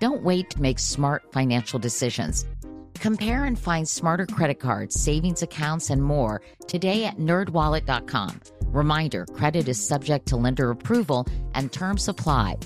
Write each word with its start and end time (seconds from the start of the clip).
Don't 0.00 0.22
wait 0.22 0.48
to 0.50 0.62
make 0.62 0.78
smart 0.78 1.30
financial 1.30 1.78
decisions. 1.78 2.46
Compare 2.94 3.44
and 3.44 3.58
find 3.58 3.86
smarter 3.86 4.26
credit 4.26 4.58
cards, 4.58 4.98
savings 4.98 5.42
accounts, 5.42 5.90
and 5.90 6.02
more 6.02 6.40
today 6.66 7.04
at 7.04 7.18
nerdwallet.com. 7.18 8.40
Reminder 8.66 9.26
credit 9.26 9.68
is 9.68 9.86
subject 9.86 10.26
to 10.26 10.36
lender 10.36 10.70
approval 10.70 11.26
and 11.54 11.70
terms 11.70 12.08
apply. 12.08 12.56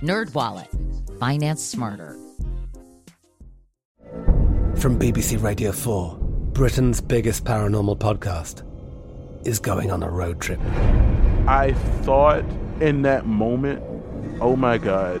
NerdWallet, 0.00 1.18
finance 1.18 1.62
smarter. 1.62 2.16
From 4.76 4.98
BBC 4.98 5.42
Radio 5.42 5.72
4, 5.72 6.16
Britain's 6.52 7.00
biggest 7.00 7.44
paranormal 7.44 7.98
podcast 7.98 8.62
is 9.44 9.58
going 9.58 9.90
on 9.90 10.04
a 10.04 10.10
road 10.10 10.40
trip. 10.40 10.60
I 11.48 11.72
thought 12.02 12.44
in 12.80 13.02
that 13.02 13.26
moment, 13.26 13.82
oh 14.40 14.54
my 14.54 14.78
God, 14.78 15.20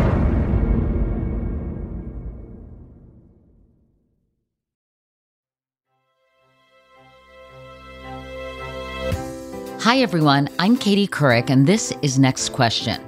Hi, 9.81 9.97
everyone. 9.97 10.47
I'm 10.59 10.77
Katie 10.77 11.07
Couric, 11.07 11.49
and 11.49 11.65
this 11.65 11.91
is 12.03 12.19
Next 12.19 12.49
Question. 12.49 13.01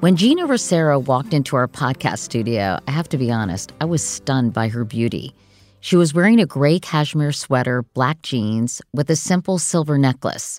When 0.00 0.16
Geena 0.16 0.48
Rocero 0.48 0.98
walked 0.98 1.32
into 1.32 1.54
our 1.54 1.68
podcast 1.68 2.18
studio, 2.18 2.80
I 2.88 2.90
have 2.90 3.08
to 3.10 3.16
be 3.16 3.30
honest, 3.30 3.72
I 3.80 3.84
was 3.84 4.02
stunned 4.02 4.52
by 4.52 4.66
her 4.66 4.84
beauty. 4.84 5.36
She 5.78 5.94
was 5.94 6.12
wearing 6.12 6.40
a 6.40 6.46
gray 6.46 6.80
cashmere 6.80 7.30
sweater, 7.30 7.84
black 7.94 8.22
jeans, 8.22 8.82
with 8.92 9.08
a 9.08 9.14
simple 9.14 9.56
silver 9.56 9.96
necklace, 9.96 10.58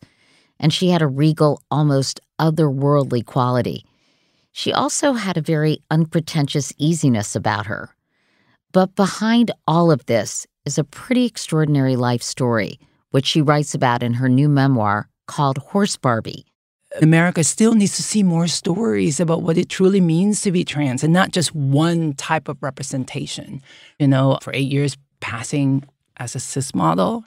and 0.58 0.72
she 0.72 0.88
had 0.88 1.02
a 1.02 1.08
regal, 1.08 1.62
almost 1.70 2.22
otherworldly 2.40 3.26
quality. 3.26 3.84
She 4.54 4.72
also 4.72 5.12
had 5.12 5.36
a 5.36 5.42
very 5.42 5.80
unpretentious 5.92 6.72
easiness 6.78 7.36
about 7.36 7.66
her. 7.66 7.94
But 8.72 8.96
behind 8.96 9.52
all 9.68 9.92
of 9.92 10.06
this 10.06 10.48
is 10.64 10.78
a 10.78 10.86
pretty 10.86 11.26
extraordinary 11.26 11.98
life 11.98 12.24
story, 12.24 12.80
which 13.12 13.26
she 13.26 13.42
writes 13.42 13.76
about 13.76 14.02
in 14.02 14.14
her 14.14 14.30
new 14.30 14.48
memoir 14.48 15.10
called 15.28 15.58
Horse 15.58 15.98
Barbie. 15.98 16.46
America 17.02 17.44
still 17.44 17.74
needs 17.74 17.96
to 17.98 18.04
see 18.04 18.24
more 18.24 18.48
stories 18.48 19.20
about 19.20 19.42
what 19.42 19.58
it 19.58 19.70
truly 19.70 20.00
means 20.00 20.42
to 20.42 20.52
be 20.52 20.64
trans 20.64 21.04
and 21.04 21.12
not 21.12 21.32
just 21.32 21.54
one 21.54 22.14
type 22.14 22.48
of 22.48 22.62
representation. 22.62 23.62
You 24.00 24.08
know, 24.08 24.38
for 24.42 24.54
eight 24.54 24.72
years 24.72 24.98
passing 25.20 25.84
as 26.18 26.36
a 26.36 26.40
cis 26.40 26.74
model 26.74 27.26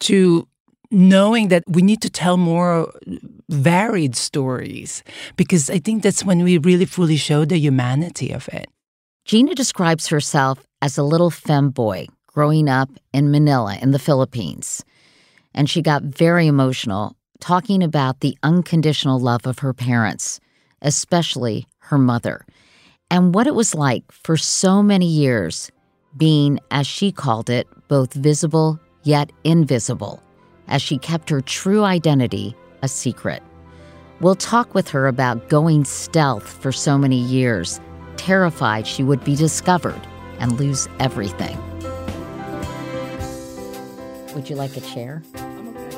to 0.00 0.48
knowing 0.90 1.48
that 1.48 1.64
we 1.66 1.82
need 1.82 2.00
to 2.02 2.10
tell 2.10 2.36
more 2.36 2.92
varied 3.48 4.16
stories 4.16 5.02
because 5.36 5.68
I 5.68 5.78
think 5.78 6.02
that's 6.02 6.24
when 6.24 6.42
we 6.42 6.58
really 6.58 6.84
fully 6.84 7.16
show 7.16 7.44
the 7.44 7.58
humanity 7.58 8.30
of 8.32 8.48
it. 8.48 8.68
Geena 9.26 9.54
describes 9.54 10.06
herself 10.06 10.64
as 10.80 10.96
a 10.96 11.02
little 11.02 11.30
femboy 11.30 12.08
growing 12.26 12.68
up 12.68 12.90
in 13.12 13.30
Manila 13.30 13.76
in 13.82 13.90
the 13.90 13.98
Philippines. 13.98 14.84
And 15.56 15.68
she 15.68 15.82
got 15.82 16.02
very 16.04 16.46
emotional 16.46 17.16
talking 17.40 17.82
about 17.82 18.20
the 18.20 18.36
unconditional 18.42 19.18
love 19.18 19.46
of 19.46 19.58
her 19.58 19.72
parents, 19.72 20.38
especially 20.82 21.66
her 21.78 21.98
mother, 21.98 22.46
and 23.10 23.34
what 23.34 23.46
it 23.46 23.54
was 23.54 23.74
like 23.74 24.04
for 24.12 24.36
so 24.36 24.82
many 24.82 25.06
years 25.06 25.70
being, 26.16 26.58
as 26.70 26.86
she 26.86 27.12
called 27.12 27.50
it, 27.50 27.66
both 27.88 28.12
visible 28.14 28.80
yet 29.02 29.30
invisible, 29.44 30.22
as 30.68 30.82
she 30.82 30.98
kept 30.98 31.30
her 31.30 31.40
true 31.40 31.84
identity 31.84 32.54
a 32.82 32.88
secret. 32.88 33.42
We'll 34.20 34.34
talk 34.34 34.74
with 34.74 34.88
her 34.88 35.06
about 35.06 35.48
going 35.48 35.84
stealth 35.84 36.48
for 36.48 36.72
so 36.72 36.96
many 36.96 37.18
years, 37.18 37.80
terrified 38.16 38.86
she 38.86 39.02
would 39.02 39.22
be 39.24 39.36
discovered 39.36 40.00
and 40.38 40.58
lose 40.58 40.88
everything. 40.98 41.56
Would 44.34 44.50
you 44.50 44.56
like 44.56 44.76
a 44.76 44.80
chair? 44.80 45.22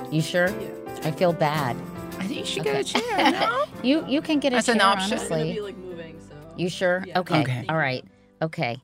I'm 0.08 0.14
okay. 0.14 0.16
You 0.16 0.22
sure? 0.22 0.48
Yeah. 0.48 1.00
I 1.04 1.10
feel 1.12 1.32
bad. 1.32 1.76
I 2.19 2.26
think 2.26 2.41
you 2.41 2.44
should 2.46 2.64
get 2.64 2.80
a 2.80 2.84
chair. 2.84 3.02
No? 3.32 3.64
You 3.82 4.04
you 4.08 4.20
can 4.20 4.41
get 4.41 4.52
a 4.52 4.56
That's 4.56 4.66
chair 4.66 4.74
an 4.74 4.80
option. 4.80 5.19
honestly. 5.19 5.60
like 5.60 5.76
moving, 5.76 6.19
so. 6.28 6.34
You 6.56 6.69
sure? 6.69 7.04
Yeah. 7.06 7.20
Okay. 7.20 7.42
Okay. 7.42 7.64
All 7.69 7.76
right. 7.76 8.04
Okay. 8.42 8.82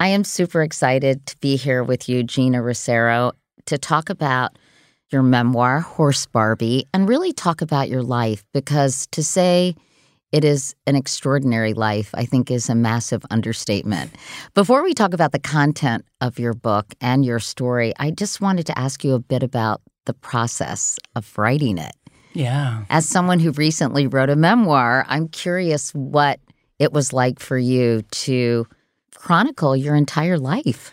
I 0.00 0.08
am 0.08 0.24
super 0.24 0.62
excited 0.62 1.26
to 1.26 1.36
be 1.38 1.56
here 1.56 1.82
with 1.82 2.08
you, 2.08 2.22
Geena 2.24 2.62
Rocero, 2.64 3.32
to 3.66 3.78
talk 3.78 4.08
about 4.10 4.56
your 5.10 5.22
memoir, 5.22 5.80
Horse 5.80 6.26
Barbie, 6.26 6.86
and 6.94 7.08
really 7.08 7.32
talk 7.32 7.60
about 7.62 7.88
your 7.88 8.02
life 8.02 8.44
because 8.54 9.06
to 9.08 9.24
say 9.24 9.74
it 10.30 10.44
is 10.44 10.74
an 10.86 10.94
extraordinary 10.94 11.72
life, 11.74 12.10
I 12.14 12.26
think, 12.26 12.50
is 12.50 12.68
a 12.68 12.74
massive 12.74 13.24
understatement. 13.30 14.12
Before 14.54 14.82
we 14.84 14.94
talk 14.94 15.14
about 15.14 15.32
the 15.32 15.38
content 15.38 16.04
of 16.20 16.38
your 16.38 16.52
book 16.54 16.94
and 17.00 17.24
your 17.24 17.38
story, 17.40 17.92
I 17.98 18.10
just 18.10 18.40
wanted 18.40 18.66
to 18.66 18.78
ask 18.78 19.02
you 19.02 19.14
a 19.14 19.18
bit 19.18 19.42
about 19.42 19.80
the 20.08 20.14
process 20.14 20.98
of 21.14 21.38
writing 21.38 21.78
it. 21.78 21.94
Yeah. 22.32 22.84
As 22.88 23.06
someone 23.06 23.38
who 23.38 23.52
recently 23.52 24.06
wrote 24.06 24.30
a 24.30 24.36
memoir, 24.36 25.04
I'm 25.06 25.28
curious 25.28 25.92
what 25.94 26.40
it 26.78 26.92
was 26.92 27.12
like 27.12 27.38
for 27.38 27.58
you 27.58 28.02
to 28.10 28.66
chronicle 29.14 29.76
your 29.76 29.94
entire 29.94 30.38
life. 30.38 30.90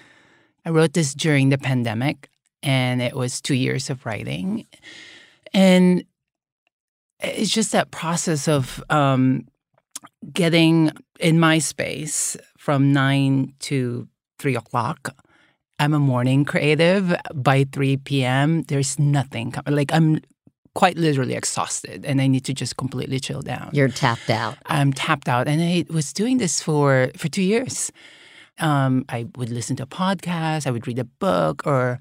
I 0.65 0.69
wrote 0.69 0.93
this 0.93 1.13
during 1.13 1.49
the 1.49 1.57
pandemic, 1.57 2.29
and 2.61 3.01
it 3.01 3.15
was 3.15 3.39
two 3.39 3.55
years 3.55 3.89
of 3.89 4.05
writing. 4.05 4.65
And 5.53 6.03
it's 7.21 7.51
just 7.51 7.71
that 7.71 7.91
process 7.91 8.47
of 8.47 8.83
um, 8.89 9.47
getting 10.33 10.91
in 11.19 11.39
my 11.39 11.59
space 11.59 12.35
from 12.57 12.91
nine 12.91 13.53
to 13.59 14.07
three 14.39 14.55
o'clock. 14.55 15.15
I'm 15.79 15.93
a 15.93 15.99
morning 15.99 16.45
creative. 16.45 17.15
By 17.33 17.65
3 17.71 17.97
p.m., 17.97 18.63
there's 18.63 18.97
nothing. 18.97 19.53
Like, 19.67 19.91
I'm 19.93 20.21
quite 20.75 20.97
literally 20.97 21.33
exhausted 21.33 22.05
and 22.05 22.21
I 22.21 22.27
need 22.27 22.43
to 22.45 22.53
just 22.53 22.77
completely 22.77 23.19
chill 23.19 23.41
down. 23.41 23.69
You're 23.73 23.87
tapped 23.87 24.29
out. 24.29 24.57
I'm 24.65 24.93
tapped 24.93 25.27
out, 25.27 25.47
and 25.47 25.61
I 25.61 25.85
was 25.89 26.13
doing 26.13 26.37
this 26.37 26.61
for 26.61 27.09
for 27.17 27.27
two 27.29 27.41
years. 27.41 27.91
Um, 28.59 29.05
I 29.09 29.27
would 29.35 29.49
listen 29.49 29.75
to 29.77 29.83
a 29.83 29.87
podcast, 29.87 30.65
I 30.67 30.71
would 30.71 30.87
read 30.87 30.99
a 30.99 31.03
book, 31.05 31.65
or 31.65 31.99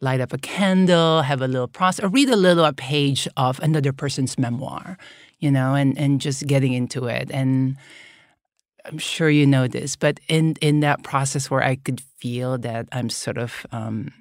light 0.00 0.20
up 0.20 0.32
a 0.34 0.38
candle, 0.38 1.22
have 1.22 1.40
a 1.40 1.48
little 1.48 1.68
process, 1.68 2.04
or 2.04 2.08
read 2.08 2.28
a 2.28 2.36
little 2.36 2.64
a 2.64 2.72
page 2.72 3.28
of 3.36 3.58
another 3.60 3.92
person's 3.92 4.38
memoir, 4.38 4.98
you 5.38 5.50
know, 5.50 5.74
and 5.74 5.96
and 5.98 6.20
just 6.20 6.46
getting 6.46 6.72
into 6.72 7.06
it. 7.06 7.30
And 7.30 7.76
I'm 8.84 8.98
sure 8.98 9.30
you 9.30 9.46
know 9.46 9.66
this, 9.66 9.96
but 9.96 10.20
in 10.28 10.56
in 10.60 10.80
that 10.80 11.02
process 11.02 11.50
where 11.50 11.62
I 11.62 11.76
could 11.76 12.00
feel 12.18 12.58
that 12.58 12.88
I'm 12.92 13.08
sort 13.08 13.38
of 13.38 13.66
um, 13.72 14.12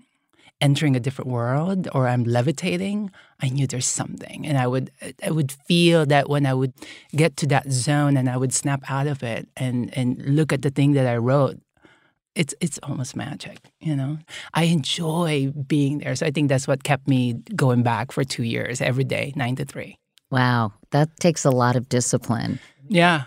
entering 0.61 0.95
a 0.95 0.99
different 0.99 1.29
world 1.29 1.89
or 1.93 2.07
I'm 2.07 2.23
levitating, 2.23 3.11
I 3.41 3.49
knew 3.49 3.67
there's 3.67 3.85
something, 3.87 4.47
and 4.47 4.57
I 4.57 4.67
would 4.67 4.91
I 5.21 5.31
would 5.31 5.51
feel 5.51 6.05
that 6.05 6.29
when 6.29 6.45
I 6.45 6.53
would 6.53 6.73
get 7.15 7.35
to 7.37 7.47
that 7.47 7.71
zone 7.71 8.15
and 8.17 8.29
I 8.29 8.37
would 8.37 8.53
snap 8.53 8.83
out 8.89 9.07
of 9.07 9.23
it 9.23 9.47
and 9.57 9.95
and 9.97 10.21
look 10.35 10.53
at 10.53 10.61
the 10.61 10.71
thing 10.71 10.93
that 10.93 11.07
I 11.07 11.17
wrote. 11.17 11.59
It's 12.35 12.55
it's 12.59 12.79
almost 12.81 13.15
magic, 13.15 13.59
you 13.79 13.95
know. 13.95 14.17
I 14.55 14.63
enjoy 14.63 15.51
being 15.67 15.99
there, 15.99 16.15
so 16.15 16.25
I 16.25 16.31
think 16.31 16.49
that's 16.49 16.67
what 16.67 16.83
kept 16.83 17.07
me 17.07 17.33
going 17.55 17.83
back 17.83 18.11
for 18.11 18.23
two 18.23 18.41
years 18.43 18.81
every 18.81 19.03
day, 19.03 19.33
nine 19.35 19.55
to 19.57 19.65
three. 19.65 19.97
Wow, 20.31 20.73
that 20.89 21.09
takes 21.19 21.45
a 21.45 21.51
lot 21.51 21.75
of 21.75 21.89
discipline. 21.89 22.59
Yeah, 22.89 23.25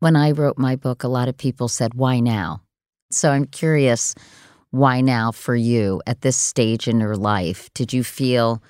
When 0.00 0.16
I 0.16 0.30
wrote 0.30 0.58
my 0.58 0.76
book, 0.76 1.02
a 1.02 1.08
lot 1.08 1.28
of 1.28 1.36
people 1.36 1.68
said, 1.68 1.94
Why 1.94 2.20
now? 2.20 2.62
So 3.10 3.30
I'm 3.30 3.46
curious, 3.46 4.14
why 4.70 5.00
now 5.00 5.32
for 5.32 5.56
you 5.56 6.02
at 6.06 6.20
this 6.20 6.36
stage 6.36 6.88
in 6.88 7.00
your 7.00 7.16
life? 7.16 7.72
Did 7.74 7.92
you 7.92 8.04
feel 8.04 8.62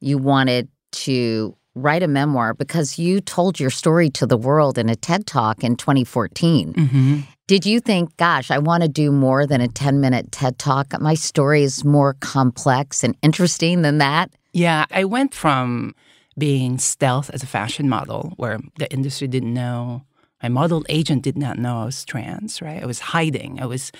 you 0.00 0.18
wanted 0.18 0.68
to 0.92 1.56
write 1.76 2.02
a 2.02 2.08
memoir 2.08 2.54
because 2.54 2.98
you 2.98 3.20
told 3.20 3.60
your 3.60 3.70
story 3.70 4.08
to 4.08 4.26
the 4.26 4.36
world 4.36 4.78
in 4.78 4.88
a 4.88 4.96
TED 4.96 5.26
Talk 5.26 5.62
in 5.62 5.76
2014. 5.76 6.72
Mm-hmm. 6.72 7.20
Did 7.46 7.66
you 7.66 7.80
think, 7.80 8.16
gosh, 8.16 8.50
I 8.50 8.58
want 8.58 8.82
to 8.82 8.88
do 8.88 9.12
more 9.12 9.46
than 9.46 9.60
a 9.60 9.68
10 9.68 10.00
minute 10.00 10.32
TED 10.32 10.58
Talk? 10.58 10.98
My 11.00 11.14
story 11.14 11.62
is 11.62 11.84
more 11.84 12.14
complex 12.14 13.04
and 13.04 13.14
interesting 13.22 13.82
than 13.82 13.98
that? 13.98 14.30
Yeah, 14.52 14.86
I 14.90 15.04
went 15.04 15.34
from 15.34 15.94
being 16.38 16.78
stealth 16.78 17.30
as 17.30 17.42
a 17.42 17.46
fashion 17.46 17.88
model, 17.88 18.32
where 18.36 18.58
the 18.78 18.90
industry 18.92 19.28
didn't 19.28 19.52
know, 19.52 20.02
my 20.42 20.48
model 20.48 20.84
agent 20.88 21.22
did 21.22 21.38
not 21.38 21.58
know 21.58 21.82
I 21.82 21.84
was 21.86 22.04
trans, 22.04 22.60
right? 22.60 22.82
I 22.82 22.86
was 22.86 23.00
hiding. 23.00 23.60
I 23.60 23.66
was 23.66 23.92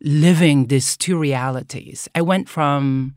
living 0.00 0.66
these 0.66 0.96
two 0.96 1.18
realities. 1.18 2.08
I 2.14 2.22
went 2.22 2.48
from 2.48 3.14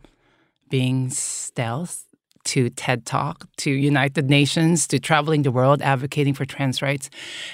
being 0.69 1.09
stealth 1.09 2.05
to 2.45 2.69
TED 2.69 3.05
Talk, 3.05 3.47
to 3.57 3.71
United 3.71 4.29
Nations, 4.29 4.87
to 4.87 4.99
traveling 4.99 5.43
the 5.43 5.51
world 5.51 5.81
advocating 5.81 6.33
for 6.33 6.45
trans 6.45 6.81
rights. 6.81 7.09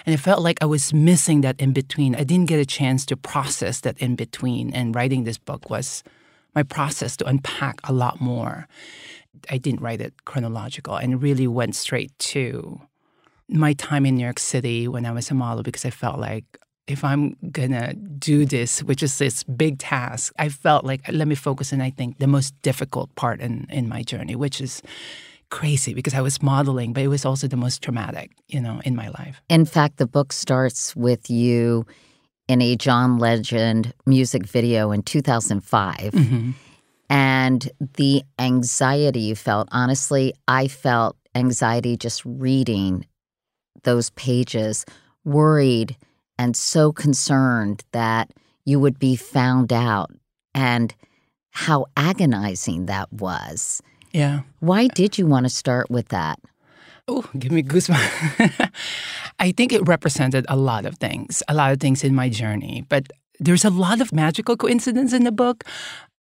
And 0.05 0.13
it 0.13 0.19
felt 0.19 0.41
like 0.41 0.59
I 0.61 0.65
was 0.65 0.93
missing 0.93 1.41
that 1.41 1.59
in 1.59 1.73
between. 1.73 2.15
I 2.15 2.23
didn't 2.23 2.47
get 2.47 2.59
a 2.59 2.65
chance 2.65 3.05
to 3.07 3.17
process 3.17 3.81
that 3.81 3.97
in 3.97 4.15
between. 4.15 4.73
And 4.73 4.95
writing 4.95 5.23
this 5.23 5.37
book 5.37 5.69
was 5.69 6.03
my 6.53 6.63
process 6.63 7.17
to 7.17 7.25
unpack 7.25 7.79
a 7.83 7.93
lot 7.93 8.21
more. 8.21 8.67
I 9.49 9.57
didn't 9.57 9.81
write 9.81 10.01
it 10.01 10.25
chronological 10.25 10.95
and 10.95 11.21
really 11.21 11.47
went 11.47 11.75
straight 11.75 12.17
to 12.19 12.81
my 13.49 13.73
time 13.73 14.05
in 14.05 14.15
New 14.15 14.23
York 14.23 14.39
City 14.39 14.87
when 14.87 15.05
I 15.05 15.11
was 15.11 15.31
a 15.31 15.33
model 15.33 15.63
because 15.63 15.85
I 15.85 15.89
felt 15.89 16.19
like 16.19 16.45
if 16.87 17.03
I'm 17.03 17.35
gonna 17.51 17.93
do 17.93 18.45
this, 18.45 18.83
which 18.83 19.01
is 19.01 19.17
this 19.17 19.43
big 19.43 19.79
task, 19.79 20.33
I 20.37 20.49
felt 20.49 20.85
like 20.85 21.01
let 21.11 21.27
me 21.27 21.35
focus 21.35 21.73
on 21.73 21.81
I 21.81 21.89
think 21.89 22.19
the 22.19 22.27
most 22.27 22.59
difficult 22.61 23.13
part 23.15 23.41
in 23.41 23.67
in 23.69 23.89
my 23.89 24.03
journey, 24.03 24.35
which 24.35 24.61
is 24.61 24.81
crazy 25.49 25.93
because 25.93 26.13
I 26.13 26.21
was 26.21 26.41
modeling, 26.41 26.93
but 26.93 27.03
it 27.03 27.07
was 27.07 27.25
also 27.25 27.47
the 27.47 27.57
most 27.57 27.81
traumatic, 27.81 28.31
you 28.47 28.59
know, 28.59 28.81
in 28.83 28.95
my 28.95 29.09
life. 29.09 29.41
In 29.49 29.65
fact, 29.65 29.97
the 29.97 30.07
book 30.07 30.33
starts 30.33 30.95
with 30.95 31.29
you 31.29 31.85
in 32.47 32.61
a 32.61 32.75
John 32.75 33.17
Legend 33.17 33.93
music 34.05 34.45
video 34.45 34.91
in 34.91 35.01
2005. 35.01 36.11
Mm-hmm. 36.11 36.51
And 37.09 37.69
the 37.95 38.23
anxiety 38.39 39.21
you 39.21 39.35
felt, 39.35 39.69
honestly, 39.71 40.33
I 40.47 40.67
felt 40.67 41.15
anxiety 41.35 41.97
just 41.97 42.23
reading 42.25 43.05
those 43.85 44.09
pages, 44.11 44.85
worried 45.23 45.95
and 46.37 46.55
so 46.55 46.91
concerned 46.91 47.83
that 47.91 48.31
you 48.65 48.79
would 48.79 48.99
be 48.99 49.15
found 49.15 49.71
out 49.71 50.11
and 50.53 50.93
how 51.51 51.85
agonizing 51.95 52.87
that 52.87 53.11
was. 53.13 53.81
Yeah. 54.11 54.41
Why 54.59 54.87
did 54.87 55.17
you 55.17 55.25
want 55.25 55.45
to 55.45 55.49
start 55.49 55.89
with 55.89 56.09
that? 56.09 56.39
Oh, 57.07 57.23
give 57.37 57.51
me 57.51 57.63
goosebumps. 57.63 58.71
I 59.39 59.51
think 59.51 59.71
it 59.71 59.87
represented 59.87 60.45
a 60.49 60.55
lot 60.55 60.85
of 60.85 60.97
things, 60.97 61.43
a 61.47 61.53
lot 61.53 61.71
of 61.71 61.79
things 61.79 62.03
in 62.03 62.15
my 62.15 62.29
journey. 62.29 62.85
But 62.89 63.11
there's 63.39 63.65
a 63.65 63.69
lot 63.69 64.01
of 64.01 64.11
magical 64.11 64.57
coincidence 64.57 65.13
in 65.13 65.23
the 65.23 65.31
book. 65.31 65.63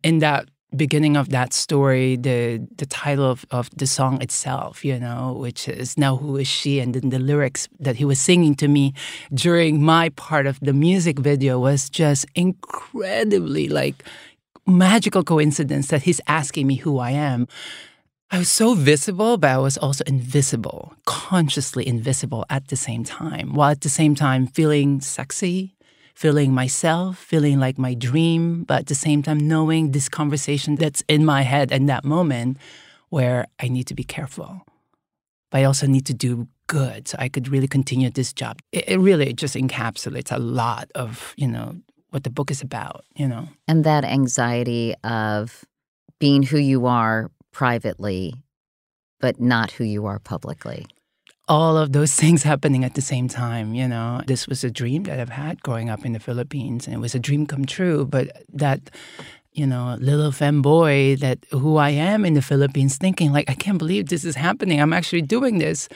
In 0.02 0.18
that 0.18 0.48
beginning 0.76 1.16
of 1.16 1.28
that 1.30 1.52
story, 1.52 2.16
the 2.16 2.66
the 2.76 2.86
title 2.86 3.24
of, 3.24 3.46
of 3.50 3.70
the 3.76 3.86
song 3.86 4.20
itself, 4.22 4.84
you 4.84 4.98
know, 4.98 5.34
which 5.38 5.68
is 5.68 5.96
Now 5.96 6.16
Who 6.16 6.36
Is 6.36 6.48
She? 6.48 6.80
And 6.80 6.94
then 6.94 7.10
the 7.10 7.18
lyrics 7.18 7.68
that 7.80 7.96
he 7.96 8.04
was 8.04 8.20
singing 8.20 8.54
to 8.56 8.68
me 8.68 8.92
during 9.32 9.82
my 9.82 10.10
part 10.10 10.46
of 10.46 10.58
the 10.60 10.72
music 10.72 11.18
video 11.18 11.58
was 11.58 11.88
just 11.90 12.26
incredibly 12.34 13.68
like 13.68 14.04
magical 14.66 15.22
coincidence 15.22 15.88
that 15.88 16.02
he's 16.02 16.20
asking 16.26 16.66
me 16.66 16.76
who 16.76 16.98
I 16.98 17.10
am. 17.10 17.46
I 18.30 18.38
was 18.38 18.50
so 18.50 18.74
visible, 18.74 19.36
but 19.36 19.50
I 19.50 19.58
was 19.58 19.76
also 19.76 20.02
invisible, 20.06 20.94
consciously 21.04 21.86
invisible 21.86 22.44
at 22.50 22.68
the 22.68 22.76
same 22.76 23.04
time, 23.04 23.54
while 23.54 23.70
at 23.70 23.82
the 23.82 23.88
same 23.88 24.14
time 24.14 24.46
feeling 24.48 25.00
sexy, 25.00 25.76
feeling 26.14 26.52
myself, 26.52 27.18
feeling 27.18 27.58
like 27.58 27.78
my 27.78 27.94
dream, 27.94 28.64
but 28.64 28.80
at 28.80 28.86
the 28.86 28.94
same 28.94 29.22
time 29.22 29.38
knowing 29.38 29.90
this 29.90 30.08
conversation 30.08 30.76
that's 30.76 31.02
in 31.08 31.24
my 31.24 31.42
head 31.42 31.72
in 31.72 31.86
that 31.86 32.04
moment 32.04 32.56
where 33.08 33.46
I 33.60 33.68
need 33.68 33.86
to 33.88 33.94
be 33.94 34.04
careful. 34.04 34.62
But 35.50 35.60
I 35.60 35.64
also 35.64 35.86
need 35.86 36.06
to 36.06 36.14
do 36.14 36.48
good 36.66 37.08
so 37.08 37.16
I 37.18 37.28
could 37.28 37.48
really 37.48 37.68
continue 37.68 38.10
this 38.10 38.32
job. 38.32 38.60
It, 38.72 38.88
it 38.88 38.98
really 38.98 39.32
just 39.32 39.54
encapsulates 39.54 40.34
a 40.34 40.38
lot 40.38 40.90
of, 40.94 41.34
you 41.36 41.48
know, 41.48 41.76
what 42.10 42.24
the 42.24 42.30
book 42.30 42.50
is 42.50 42.62
about, 42.62 43.04
you 43.16 43.26
know. 43.26 43.48
And 43.66 43.84
that 43.84 44.04
anxiety 44.04 44.94
of 45.02 45.64
being 46.20 46.44
who 46.44 46.58
you 46.58 46.86
are 46.86 47.30
privately, 47.52 48.34
but 49.20 49.40
not 49.40 49.72
who 49.72 49.84
you 49.84 50.06
are 50.06 50.20
publicly. 50.20 50.86
All 51.46 51.76
of 51.76 51.92
those 51.92 52.14
things 52.22 52.42
happening 52.42 52.84
at 52.84 52.94
the 52.94 53.02
same 53.02 53.28
time, 53.28 53.74
you 53.74 53.86
know. 53.86 54.22
This 54.26 54.46
was 54.46 54.64
a 54.64 54.70
dream 54.70 55.04
that 55.04 55.20
I've 55.20 55.28
had 55.28 55.62
growing 55.62 55.90
up 55.90 56.04
in 56.04 56.12
the 56.12 56.20
Philippines, 56.20 56.86
and 56.86 56.94
it 56.94 57.00
was 57.00 57.14
a 57.14 57.18
dream 57.18 57.46
come 57.46 57.64
true. 57.64 58.06
But 58.06 58.44
that, 58.52 58.90
you 59.52 59.66
know, 59.66 59.96
little 60.00 60.30
femboy 60.30 61.18
that 61.20 61.38
who 61.50 61.76
I 61.76 61.90
am 61.90 62.24
in 62.24 62.34
the 62.34 62.42
Philippines, 62.42 62.96
thinking 62.96 63.32
like, 63.32 63.50
I 63.50 63.54
can't 63.54 63.78
believe 63.78 64.08
this 64.08 64.24
is 64.24 64.36
happening. 64.36 64.80
I'm 64.80 64.92
actually 64.92 65.22
doing 65.22 65.58
this. 65.58 65.88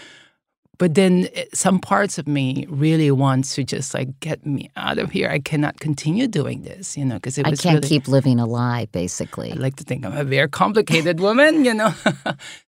But 0.79 0.95
then 0.95 1.29
eh, 1.35 1.45
some 1.53 1.81
parts 1.81 2.19
of 2.19 2.27
me 2.29 2.65
really 2.69 3.11
wants 3.11 3.55
to 3.57 3.65
just 3.65 3.95
like 3.95 4.21
get 4.21 4.47
me 4.47 4.71
out 4.77 4.99
of 4.99 5.11
here. 5.11 5.29
I 5.29 5.41
cannot 5.41 5.81
continue 5.81 6.29
doing 6.29 6.63
this, 6.63 6.97
you 6.97 7.05
know, 7.05 7.17
because 7.17 7.37
it 7.37 7.47
I 7.47 7.51
was 7.51 7.61
can't 7.61 7.77
really, 7.77 7.89
keep 7.89 8.09
living 8.09 8.39
a 8.39 8.47
lie, 8.47 8.87
basically. 8.93 9.53
I 9.53 9.57
like 9.57 9.77
to 9.77 9.85
think 9.85 10.07
I'm 10.07 10.17
a 10.17 10.25
very 10.25 10.49
complicated 10.49 11.21
woman, 11.21 11.65
you 11.65 11.75
know. 11.75 11.93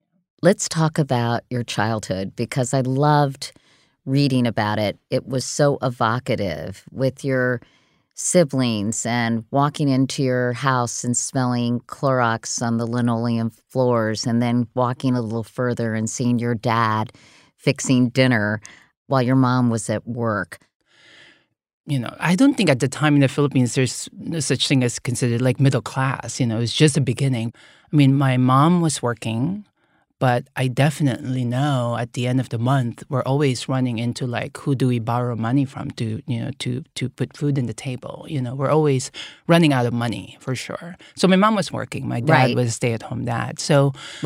Let's 0.43 0.67
talk 0.67 0.97
about 0.97 1.43
your 1.51 1.63
childhood 1.63 2.35
because 2.35 2.73
I 2.73 2.81
loved 2.81 3.51
reading 4.07 4.47
about 4.47 4.79
it. 4.79 4.97
It 5.11 5.27
was 5.27 5.45
so 5.45 5.77
evocative 5.83 6.83
with 6.91 7.23
your 7.23 7.61
siblings 8.15 9.05
and 9.05 9.45
walking 9.51 9.87
into 9.87 10.23
your 10.23 10.53
house 10.53 11.03
and 11.03 11.15
smelling 11.15 11.81
Clorox 11.81 12.59
on 12.59 12.77
the 12.77 12.87
linoleum 12.87 13.51
floors, 13.51 14.25
and 14.25 14.41
then 14.41 14.67
walking 14.73 15.15
a 15.15 15.21
little 15.21 15.43
further 15.43 15.93
and 15.93 16.09
seeing 16.09 16.39
your 16.39 16.55
dad 16.55 17.13
fixing 17.55 18.09
dinner 18.09 18.61
while 19.05 19.21
your 19.21 19.35
mom 19.35 19.69
was 19.69 19.91
at 19.91 20.07
work. 20.07 20.57
you 21.85 21.99
know, 21.99 22.15
I 22.19 22.35
don't 22.35 22.55
think 22.55 22.69
at 22.69 22.79
the 22.79 22.87
time 22.87 23.15
in 23.15 23.21
the 23.21 23.27
Philippines 23.27 23.75
there's 23.75 24.09
no 24.17 24.39
such 24.39 24.67
thing 24.67 24.83
as 24.83 24.97
considered 24.97 25.41
like 25.41 25.59
middle 25.59 25.81
class. 25.81 26.39
You 26.39 26.47
know, 26.47 26.59
it's 26.59 26.73
just 26.73 26.97
a 26.97 27.01
beginning. 27.01 27.53
I 27.91 27.95
mean, 27.95 28.15
my 28.15 28.37
mom 28.37 28.81
was 28.81 29.01
working, 29.01 29.65
but 30.21 30.41
I 30.63 30.65
definitely 30.85 31.43
know 31.55 31.97
at 32.03 32.13
the 32.13 32.23
end 32.31 32.39
of 32.39 32.47
the 32.53 32.59
month 32.73 32.97
we're 33.11 33.25
always 33.31 33.67
running 33.67 33.97
into 34.05 34.23
like 34.37 34.53
who 34.63 34.71
do 34.81 34.85
we 34.93 34.99
borrow 35.13 35.35
money 35.49 35.65
from 35.73 35.85
to 35.99 36.05
you 36.31 36.39
know 36.41 36.51
to 36.63 36.71
to 36.99 37.03
put 37.19 37.29
food 37.41 37.57
in 37.61 37.65
the 37.71 37.73
table. 37.87 38.15
You 38.33 38.39
know, 38.45 38.53
we're 38.59 38.73
always 38.77 39.03
running 39.53 39.73
out 39.77 39.85
of 39.89 39.93
money 40.05 40.25
for 40.39 40.53
sure. 40.65 40.89
So 41.19 41.27
my 41.33 41.37
mom 41.43 41.55
was 41.61 41.69
working. 41.79 42.03
My 42.15 42.21
dad 42.21 42.33
Right. 42.45 42.55
was 42.59 42.67
a 42.73 42.75
stay-at-home 42.81 43.25
dad. 43.25 43.53
So 43.59 43.77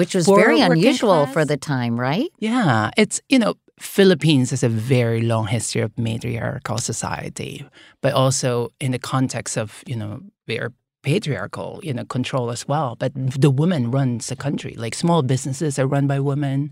Which 0.01 0.13
was 0.17 0.25
very 0.43 0.59
unusual 0.69 1.21
for 1.35 1.43
the 1.51 1.57
time, 1.73 1.93
right? 2.09 2.29
yeah, 2.51 2.91
it's 3.01 3.17
you 3.33 3.39
know 3.39 3.53
Philippines 3.79 4.47
has 4.51 4.63
a 4.63 4.69
very 4.95 5.21
long 5.21 5.47
history 5.47 5.81
of 5.87 5.91
matriarchal 5.97 6.77
society, 6.91 7.55
but 8.03 8.11
also 8.13 8.49
in 8.79 8.91
the 8.91 8.99
context 9.13 9.57
of 9.63 9.67
you 9.91 9.95
know 10.01 10.19
very 10.47 10.69
patriarchal 11.05 11.79
you 11.83 11.93
know 11.93 12.05
control 12.17 12.49
as 12.51 12.67
well. 12.67 12.95
But 12.99 13.11
the 13.15 13.51
woman 13.61 13.91
runs 13.91 14.27
the 14.27 14.35
country. 14.35 14.73
Like 14.83 14.95
small 14.95 15.21
businesses 15.23 15.79
are 15.79 15.87
run 15.95 16.07
by 16.07 16.19
women. 16.19 16.71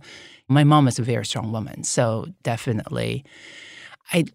My 0.50 0.64
mom 0.64 0.88
is 0.88 1.00
a 1.00 1.04
very 1.04 1.26
strong 1.26 1.52
woman, 1.54 1.84
so 1.84 2.26
definitely, 2.44 3.24
I. 4.14 4.26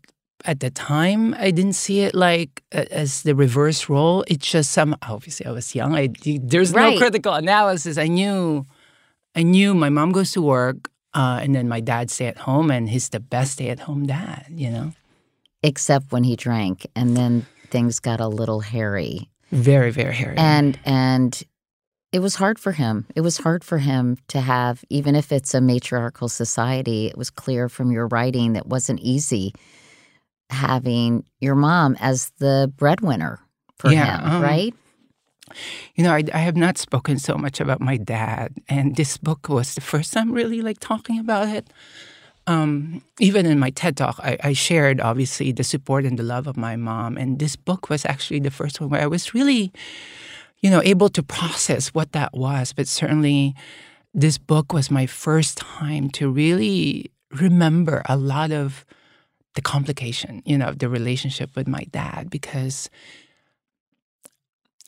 At 0.45 0.61
the 0.61 0.71
time, 0.71 1.35
I 1.35 1.51
didn't 1.51 1.75
see 1.75 2.07
it 2.07 2.15
like 2.15 2.63
a- 2.71 2.87
as 2.95 3.23
the 3.27 3.35
reverse 3.35 3.89
role. 3.91 4.23
It's 4.29 4.47
just 4.53 4.71
some. 4.71 4.95
Obviously, 5.03 5.45
I 5.47 5.51
was 5.51 5.75
young. 5.75 5.99
I 5.99 6.09
there's 6.25 6.71
Right. 6.73 6.95
no 6.95 6.99
critical 6.99 7.35
analysis. 7.35 7.99
I 7.99 8.07
knew 8.07 8.65
I 9.35 9.43
knew 9.43 9.75
my 9.75 9.91
mom 9.91 10.13
goes 10.13 10.31
to 10.33 10.41
work, 10.41 10.77
uh, 11.13 11.43
and 11.43 11.55
then 11.57 11.67
my 11.69 11.81
dad 11.83 12.11
stay 12.11 12.27
at 12.31 12.39
home, 12.47 12.71
and 12.71 12.89
he's 12.89 13.09
the 13.11 13.19
best 13.21 13.53
stay 13.59 13.69
at 13.71 13.81
home 13.81 14.07
dad. 14.07 14.47
You 14.55 14.71
know, 14.71 14.93
Except 15.63 16.13
when 16.13 16.23
he 16.25 16.37
drank, 16.37 16.87
and 16.95 17.17
then 17.17 17.45
things 17.75 17.99
got 18.01 18.21
a 18.21 18.29
little 18.41 18.61
hairy. 18.61 19.27
Very 19.51 19.91
very 19.91 20.15
hairy. 20.15 20.37
And 20.37 20.79
and 20.85 21.43
it 22.13 22.21
was 22.21 22.37
hard 22.37 22.59
for 22.59 22.73
him. 22.73 23.07
It 23.15 23.21
was 23.21 23.39
hard 23.39 23.63
for 23.63 23.79
him 23.79 24.17
to 24.29 24.41
have, 24.41 24.83
even 24.89 25.15
if 25.15 25.31
it's 25.31 25.53
a 25.55 25.61
matriarchal 25.61 26.29
society. 26.29 27.07
It 27.07 27.19
was 27.19 27.29
clear 27.29 27.69
from 27.69 27.91
your 27.91 28.07
writing 28.09 28.55
that 28.55 28.67
wasn't 28.67 29.01
easy 29.01 29.53
having 30.51 31.25
your 31.41 31.55
mom 31.55 31.97
as 32.01 32.31
the 32.39 32.73
breadwinner 32.77 33.41
for 33.77 33.93
Yeah, 33.93 34.19
him, 34.19 34.31
um, 34.31 34.43
right? 34.43 34.75
you 35.95 36.05
know, 36.05 36.13
I, 36.13 36.25
I 36.33 36.39
have 36.39 36.57
not 36.57 36.79
spoken 36.79 37.19
so 37.19 37.37
much 37.37 37.61
about 37.61 37.81
my 37.81 37.97
dad, 37.97 38.55
and 38.69 38.97
this 38.97 39.17
book 39.17 39.49
was 39.49 39.75
the 39.75 39.81
first 39.81 40.13
time 40.13 40.33
really 40.33 40.63
like 40.63 40.79
talking 40.79 41.19
about 41.19 41.49
it. 41.49 41.71
Um, 42.49 43.03
even 43.21 43.45
in 43.45 43.59
my 43.59 43.69
TED 43.69 43.99
talk, 43.99 44.19
I, 44.23 44.39
I 44.43 44.53
shared 44.55 45.03
obviously 45.03 45.53
the 45.53 45.63
support 45.63 46.07
and 46.07 46.19
the 46.19 46.23
love 46.23 46.47
of 46.47 46.57
my 46.57 46.77
mom, 46.77 47.19
and 47.19 47.39
this 47.39 47.57
book 47.57 47.91
was 47.91 48.07
actually 48.07 48.41
the 48.41 48.51
first 48.51 48.81
one 48.81 48.89
where 48.89 49.03
I 49.03 49.07
was 49.07 49.35
really, 49.35 49.71
you 50.61 50.71
know, 50.71 50.81
able 50.83 51.11
to 51.11 51.23
process 51.23 51.89
what 51.89 52.13
that 52.13 52.33
was. 52.33 52.73
But 52.73 52.89
certainly, 52.89 53.55
this 54.15 54.39
book 54.39 54.73
was 54.73 54.91
my 54.91 55.05
first 55.05 55.59
time 55.59 56.09
to 56.13 56.31
really 56.31 57.11
remember 57.33 58.01
a 58.07 58.17
lot 58.17 58.51
of 58.51 58.87
the 59.55 59.61
complication, 59.61 60.43
you 60.47 60.57
know, 60.57 60.73
the 60.73 60.89
relationship 60.89 61.55
with 61.55 61.69
my 61.69 61.85
dad 61.91 62.31
because 62.31 62.89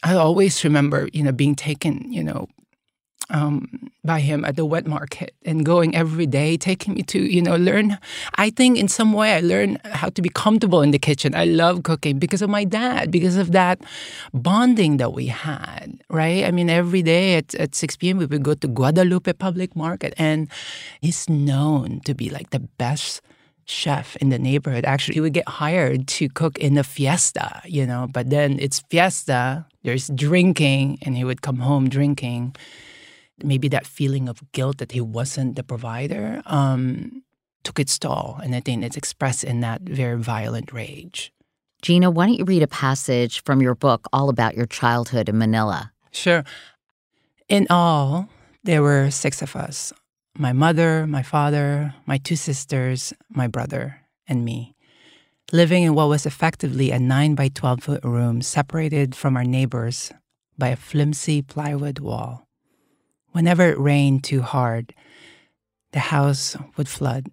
I 0.03 0.15
always 0.15 0.65
remember, 0.65 1.11
you 1.13 1.23
know, 1.23 1.33
being 1.33 1.55
taken, 1.55 2.11
you 2.11 2.25
know, 2.25 2.49
um, 3.31 3.91
by 4.05 4.21
him 4.21 4.45
at 4.45 4.57
the 4.57 4.65
wet 4.65 4.87
market 4.87 5.35
and 5.45 5.65
going 5.65 5.95
every 5.95 6.27
day, 6.27 6.57
taking 6.57 6.95
me 6.95 7.03
to, 7.05 7.21
you 7.21 7.43
know, 7.43 7.57
learn. 7.57 7.99
I 8.37 8.51
think 8.51 8.79
in 8.79 8.89
some 8.89 9.13
way 9.13 9.35
I 9.35 9.41
learned 9.41 9.81
how 9.85 10.09
to 10.11 10.23
be 10.23 10.29
comfortable 10.29 10.83
in 10.83 10.91
the 10.91 10.99
kitchen. 10.99 11.35
I 11.35 11.45
love 11.45 11.83
cooking 11.83 12.19
because 12.19 12.43
of 12.43 12.51
my 12.51 12.65
dad, 12.65 13.11
because 13.11 13.37
of 13.37 13.53
that 13.53 13.81
bonding 14.33 14.97
that 14.99 15.13
we 15.13 15.27
had, 15.27 16.03
right? 16.09 16.45
I 16.45 16.51
mean, 16.51 16.71
every 16.71 17.03
day 17.03 17.37
at, 17.37 17.55
at 17.55 17.75
6 17.75 17.97
p.m., 17.97 18.19
we 18.19 18.27
would 18.27 18.43
go 18.43 18.55
to 18.55 18.69
Guadalupe 18.69 19.33
Public 19.35 19.77
Market, 19.77 20.15
and 20.17 20.49
he's 21.01 21.29
known 21.29 22.01
to 22.01 22.15
be 22.15 22.31
like 22.31 22.51
the 22.51 22.61
best 22.61 23.23
chef 23.71 24.17
in 24.17 24.31
the 24.31 24.39
neighborhood. 24.39 24.85
Actually, 24.85 25.15
he 25.15 25.21
would 25.21 25.33
get 25.33 25.49
hired 25.49 26.09
to 26.09 26.29
cook 26.29 26.59
in 26.59 26.77
a 26.77 26.83
fiesta, 26.83 27.63
you 27.65 27.87
know, 27.87 28.09
but 28.11 28.31
then 28.31 28.59
it's 28.59 28.81
fiesta, 28.91 29.67
there's 29.85 30.09
drinking, 30.09 30.99
and 31.03 31.17
he 31.17 31.25
would 31.25 31.43
come 31.43 31.59
home 31.59 31.89
drinking. 31.89 32.55
Maybe 33.45 33.69
that 33.69 33.87
feeling 33.87 34.29
of 34.29 34.41
guilt 34.53 34.79
that 34.79 34.93
he 34.93 35.01
wasn't 35.01 35.57
the 35.57 35.63
provider 35.63 36.43
um, 36.47 37.23
took 37.65 37.79
its 37.79 37.99
toll. 37.99 38.39
And 38.43 38.55
I 38.55 38.61
think 38.61 38.85
it's 38.85 38.97
expressed 38.97 39.45
in 39.45 39.61
that 39.61 39.83
very 39.83 40.19
violent 40.19 40.73
rage. 40.73 41.33
Geena, 41.83 42.13
why 42.13 42.27
don't 42.27 42.37
you 42.37 42.45
read 42.45 42.63
a 42.63 42.67
passage 42.67 43.43
from 43.43 43.63
your 43.63 43.75
book 43.75 44.07
all 44.13 44.29
about 44.29 44.55
your 44.55 44.67
childhood 44.67 45.29
in 45.29 45.39
Manila? 45.39 45.93
Sure. 46.11 46.45
In 47.49 47.67
all, 47.71 48.29
there 48.65 48.83
were 48.83 49.11
six 49.11 49.43
of 49.43 49.57
us 49.57 49.93
my 50.39 50.53
mother, 50.53 51.07
my 51.07 51.23
father, 51.23 51.95
my 52.07 52.17
two 52.17 52.37
sisters, 52.37 53.13
my 53.29 53.47
brother, 53.47 54.01
and 54.29 54.45
me, 54.45 54.75
living 55.53 55.83
in 55.83 55.95
what 55.95 56.09
was 56.09 56.25
effectively 56.25 56.91
a 56.91 56.99
9 56.99 57.35
by 57.35 57.49
12 57.49 57.83
foot 57.83 58.05
room 58.05 58.41
separated 58.41 59.15
from 59.15 59.37
our 59.37 59.45
neighbors 59.45 60.13
by 60.57 60.69
a 60.69 60.77
flimsy 60.77 61.43
plywood 61.43 61.99
wall. 61.99 62.47
Whenever 63.33 63.69
it 63.69 63.79
rained 63.79 64.25
too 64.25 64.43
hard, 64.43 64.93
the 65.93 66.01
house 66.01 66.57
would 66.77 66.89
flood, 66.89 67.31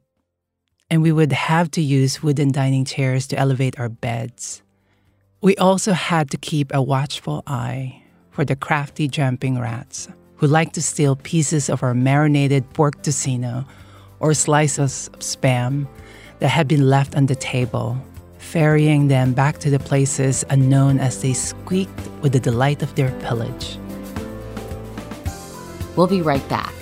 and 0.90 1.02
we 1.02 1.12
would 1.12 1.32
have 1.32 1.72
to 1.72 1.82
use 1.82 2.22
wooden 2.22 2.52
dining 2.52 2.86
chairs 2.86 3.28
to 3.28 3.38
elevate 3.38 3.80
our 3.80 3.90
beds. 3.90 4.62
We 5.42 5.56
also 5.58 5.94
had 5.94 6.30
to 6.32 6.38
keep 6.38 6.74
a 6.74 6.82
watchful 6.82 7.44
eye 7.48 8.02
for 8.32 8.46
the 8.46 8.56
crafty 8.56 9.08
jumping 9.08 9.60
rats 9.60 10.08
who 10.36 10.48
liked 10.48 10.76
to 10.76 10.82
steal 10.82 11.16
pieces 11.16 11.70
of 11.70 11.82
our 11.82 11.94
marinated 11.94 12.72
pork 12.74 13.02
tocino 13.02 13.66
or 14.20 14.34
slices 14.34 15.08
of 15.14 15.20
spam 15.20 15.88
that 16.40 16.50
had 16.50 16.68
been 16.68 16.88
left 16.88 17.16
on 17.16 17.26
the 17.26 17.36
table, 17.36 17.98
ferrying 18.38 19.08
them 19.08 19.34
back 19.34 19.58
to 19.60 19.72
the 19.72 19.80
places 19.80 20.46
unknown 20.52 21.00
as 21.00 21.22
they 21.22 21.34
squeaked 21.34 22.08
with 22.22 22.34
the 22.34 22.40
delight 22.40 22.84
of 22.84 22.94
their 22.94 23.12
pillage. 23.20 23.80
We'll 25.98 26.06
be 26.06 26.22
right 26.22 26.48
back. 26.48 26.74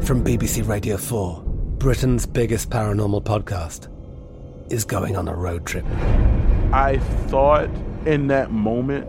From 0.00 0.24
BBC 0.24 0.66
Radio 0.66 0.96
4, 0.96 1.42
Britain's 1.78 2.24
biggest 2.24 2.70
paranormal 2.70 3.22
podcast 3.24 3.88
is 4.72 4.86
going 4.86 5.16
on 5.16 5.28
a 5.28 5.34
road 5.34 5.66
trip. 5.66 5.84
I 6.72 6.98
thought 7.26 7.68
in 8.06 8.28
that 8.28 8.50
moment, 8.50 9.06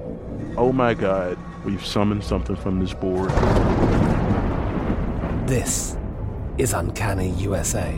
oh 0.57 0.73
my 0.73 0.93
God, 0.93 1.37
we've 1.63 1.85
summoned 1.85 2.25
something 2.25 2.57
from 2.57 2.81
this 2.81 2.93
board. 2.93 3.29
This 5.47 5.97
is 6.57 6.73
Uncanny 6.73 7.29
USA. 7.31 7.97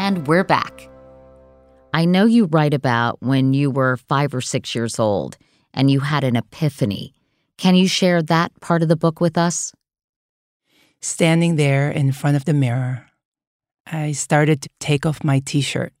And 0.00 0.28
we're 0.28 0.44
back. 0.44 0.88
I 1.92 2.04
know 2.04 2.24
you 2.24 2.44
write 2.44 2.72
about 2.72 3.20
when 3.20 3.52
you 3.52 3.68
were 3.68 3.96
five 3.96 4.32
or 4.32 4.40
six 4.40 4.72
years 4.72 5.00
old 5.00 5.36
and 5.74 5.90
you 5.90 5.98
had 5.98 6.22
an 6.22 6.36
epiphany. 6.36 7.14
Can 7.56 7.74
you 7.74 7.88
share 7.88 8.22
that 8.22 8.52
part 8.60 8.82
of 8.82 8.88
the 8.88 8.94
book 8.94 9.20
with 9.20 9.36
us? 9.36 9.72
Standing 11.00 11.56
there 11.56 11.90
in 11.90 12.12
front 12.12 12.36
of 12.36 12.44
the 12.44 12.54
mirror, 12.54 13.06
I 13.88 14.12
started 14.12 14.62
to 14.62 14.68
take 14.78 15.04
off 15.04 15.24
my 15.24 15.40
t 15.40 15.60
shirt, 15.60 15.92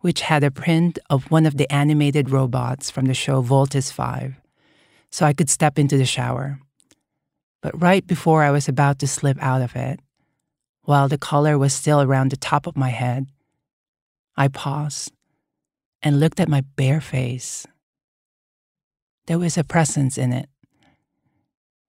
which 0.00 0.20
had 0.20 0.44
a 0.44 0.50
print 0.50 0.98
of 1.08 1.30
one 1.30 1.46
of 1.46 1.56
the 1.56 1.72
animated 1.72 2.28
robots 2.28 2.90
from 2.90 3.06
the 3.06 3.14
show 3.14 3.40
Voltes 3.40 3.90
5, 3.90 4.34
so 5.10 5.24
I 5.24 5.32
could 5.32 5.48
step 5.48 5.78
into 5.78 5.96
the 5.96 6.04
shower. 6.04 6.60
But 7.62 7.80
right 7.80 8.06
before 8.06 8.42
I 8.42 8.50
was 8.50 8.68
about 8.68 8.98
to 8.98 9.06
slip 9.06 9.38
out 9.40 9.62
of 9.62 9.74
it, 9.74 10.00
while 10.84 11.08
the 11.08 11.18
collar 11.18 11.56
was 11.56 11.72
still 11.72 12.00
around 12.00 12.30
the 12.30 12.36
top 12.36 12.66
of 12.66 12.76
my 12.76 12.90
head, 12.90 13.26
I 14.36 14.48
paused 14.48 15.12
and 16.02 16.18
looked 16.18 16.40
at 16.40 16.48
my 16.48 16.62
bare 16.76 17.00
face. 17.00 17.66
There 19.26 19.38
was 19.38 19.56
a 19.56 19.64
presence 19.64 20.18
in 20.18 20.32
it. 20.32 20.48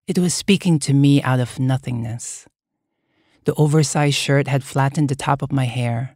It 0.05 0.19
was 0.19 0.33
speaking 0.33 0.79
to 0.79 0.93
me 0.93 1.21
out 1.23 1.39
of 1.39 1.59
nothingness. 1.59 2.45
The 3.45 3.53
oversized 3.55 4.15
shirt 4.15 4.47
had 4.47 4.63
flattened 4.63 5.09
the 5.09 5.15
top 5.15 5.41
of 5.41 5.51
my 5.51 5.65
hair, 5.65 6.15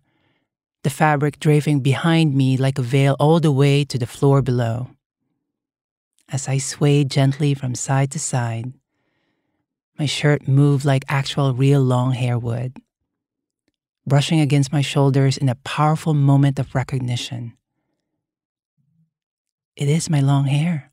the 0.83 0.89
fabric 0.89 1.39
draping 1.39 1.79
behind 1.79 2.35
me 2.35 2.55
like 2.57 2.77
a 2.77 2.83
veil 2.83 3.15
all 3.19 3.39
the 3.39 3.51
way 3.51 3.83
to 3.85 3.97
the 3.97 4.05
floor 4.05 4.41
below. 4.41 4.91
As 6.29 6.47
I 6.47 6.57
swayed 6.57 7.09
gently 7.09 7.53
from 7.53 7.73
side 7.75 8.11
to 8.11 8.19
side, 8.19 8.73
my 9.97 10.05
shirt 10.05 10.47
moved 10.47 10.85
like 10.85 11.03
actual 11.07 11.53
real 11.53 11.81
long 11.81 12.11
hair 12.11 12.37
would, 12.37 12.77
brushing 14.05 14.39
against 14.39 14.71
my 14.71 14.81
shoulders 14.81 15.37
in 15.37 15.49
a 15.49 15.55
powerful 15.55 16.13
moment 16.13 16.59
of 16.59 16.75
recognition. 16.75 17.57
It 19.75 19.89
is 19.89 20.09
my 20.09 20.21
long 20.21 20.45
hair. 20.45 20.91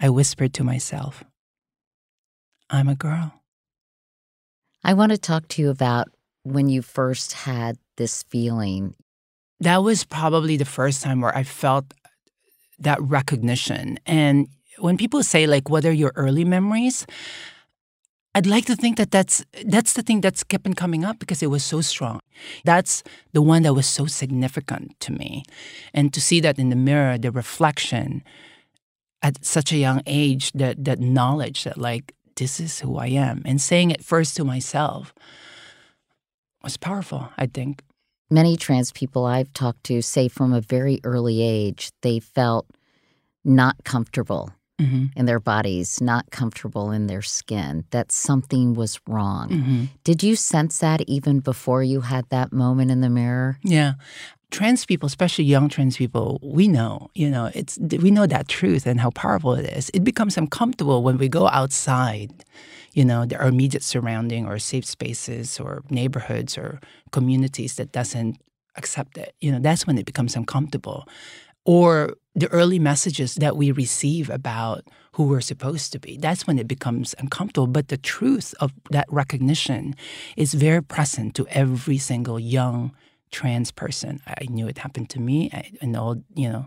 I 0.00 0.10
whispered 0.10 0.52
to 0.54 0.64
myself. 0.64 1.24
I'm 2.70 2.88
a 2.88 2.94
girl. 2.94 3.42
I 4.82 4.94
want 4.94 5.12
to 5.12 5.18
talk 5.18 5.48
to 5.48 5.62
you 5.62 5.70
about 5.70 6.08
when 6.42 6.68
you 6.68 6.82
first 6.82 7.32
had 7.32 7.78
this 7.96 8.22
feeling. 8.24 8.94
That 9.60 9.82
was 9.82 10.04
probably 10.04 10.56
the 10.56 10.64
first 10.64 11.02
time 11.02 11.20
where 11.20 11.34
I 11.36 11.42
felt 11.42 11.94
that 12.78 13.00
recognition. 13.00 13.98
And 14.04 14.48
when 14.78 14.96
people 14.96 15.22
say 15.22 15.46
like 15.46 15.68
what 15.70 15.84
are 15.84 15.92
your 15.92 16.12
early 16.16 16.44
memories 16.44 17.06
i'd 18.34 18.46
like 18.46 18.66
to 18.66 18.76
think 18.76 18.96
that 18.96 19.10
that's 19.10 19.44
that's 19.66 19.92
the 19.92 20.02
thing 20.02 20.20
that's 20.20 20.42
kept 20.44 20.66
on 20.66 20.74
coming 20.74 21.04
up 21.04 21.18
because 21.18 21.42
it 21.42 21.50
was 21.50 21.64
so 21.64 21.80
strong. 21.80 22.20
That's 22.64 23.02
the 23.32 23.42
one 23.42 23.62
that 23.62 23.74
was 23.74 23.86
so 23.86 24.06
significant 24.06 24.98
to 25.00 25.12
me. 25.12 25.44
And 25.92 26.12
to 26.12 26.20
see 26.20 26.40
that 26.40 26.58
in 26.58 26.70
the 26.70 26.76
mirror 26.76 27.16
the 27.18 27.30
reflection 27.30 28.22
at 29.22 29.44
such 29.44 29.72
a 29.72 29.76
young 29.76 30.02
age 30.06 30.52
that 30.52 30.84
that 30.84 31.00
knowledge 31.00 31.64
that 31.64 31.78
like 31.78 32.12
this 32.36 32.58
is 32.58 32.80
who 32.80 32.98
i 32.98 33.06
am 33.06 33.42
and 33.44 33.60
saying 33.60 33.90
it 33.90 34.04
first 34.04 34.36
to 34.36 34.44
myself 34.44 35.14
was 36.62 36.76
powerful 36.76 37.28
i 37.38 37.46
think. 37.46 37.82
Many 38.30 38.56
trans 38.56 38.90
people 38.90 39.26
I've 39.26 39.52
talked 39.52 39.84
to 39.84 40.02
say 40.02 40.28
from 40.28 40.52
a 40.52 40.60
very 40.60 40.98
early 41.04 41.42
age 41.42 41.92
they 42.02 42.18
felt 42.18 42.66
not 43.44 43.76
comfortable 43.84 44.50
Mhm. 44.80 45.10
in 45.16 45.26
their 45.26 45.38
bodies, 45.40 46.00
not 46.00 46.30
comfortable 46.30 46.90
in 46.90 47.06
their 47.06 47.22
skin, 47.22 47.84
that 47.90 48.10
something 48.10 48.74
was 48.74 49.00
wrong. 49.06 49.48
Mhm. 49.48 49.88
Did 50.02 50.22
you 50.22 50.34
sense 50.36 50.78
that 50.78 51.00
even 51.06 51.40
before 51.40 51.82
you 51.84 52.00
had 52.00 52.24
that 52.30 52.52
moment 52.52 52.90
in 52.90 53.00
the 53.00 53.08
mirror? 53.10 53.58
Yeah. 53.62 53.94
Trans 54.50 54.84
people, 54.84 55.06
especially 55.06 55.44
young 55.44 55.68
trans 55.68 55.96
people, 55.96 56.38
we 56.42 56.66
know, 56.68 57.08
you 57.14 57.28
know, 57.30 57.50
it's 57.54 57.78
we 58.00 58.10
know 58.10 58.26
that 58.26 58.46
truth 58.48 58.86
and 58.86 59.00
how 59.00 59.10
powerful 59.10 59.54
it 59.54 59.66
is. 59.66 59.90
It 59.94 60.04
becomes 60.04 60.36
uncomfortable 60.36 61.02
when 61.02 61.18
we 61.18 61.28
go 61.28 61.48
outside, 61.48 62.30
you 62.92 63.04
know, 63.04 63.26
our 63.38 63.48
immediate 63.48 63.82
surrounding 63.82 64.46
or 64.46 64.58
safe 64.58 64.84
spaces 64.86 65.58
or 65.60 65.82
neighborhoods 65.90 66.56
or 66.58 66.80
communities 67.10 67.74
that 67.76 67.90
doesn't 67.92 68.38
accept 68.76 69.18
it. 69.18 69.34
You 69.40 69.50
know, 69.52 69.58
that's 69.60 69.86
when 69.86 69.98
it 69.98 70.06
becomes 70.06 70.36
uncomfortable. 70.36 71.06
Or 71.64 72.14
the 72.34 72.48
early 72.48 72.78
messages 72.78 73.36
that 73.36 73.56
we 73.56 73.70
receive 73.70 74.28
about 74.28 74.84
who 75.12 75.24
we're 75.24 75.40
supposed 75.40 75.92
to 75.92 76.00
be. 76.00 76.16
That's 76.16 76.46
when 76.46 76.58
it 76.58 76.66
becomes 76.66 77.14
uncomfortable. 77.18 77.68
But 77.68 77.88
the 77.88 77.96
truth 77.96 78.54
of 78.60 78.72
that 78.90 79.06
recognition 79.08 79.94
is 80.36 80.54
very 80.54 80.82
present 80.82 81.34
to 81.36 81.46
every 81.48 81.98
single 81.98 82.40
young 82.40 82.92
trans 83.30 83.70
person. 83.70 84.20
I 84.26 84.46
knew 84.48 84.66
it 84.68 84.78
happened 84.78 85.10
to 85.10 85.20
me. 85.20 85.50
I, 85.52 85.70
I 85.82 85.86
know, 85.86 86.22
you 86.34 86.48
know, 86.48 86.66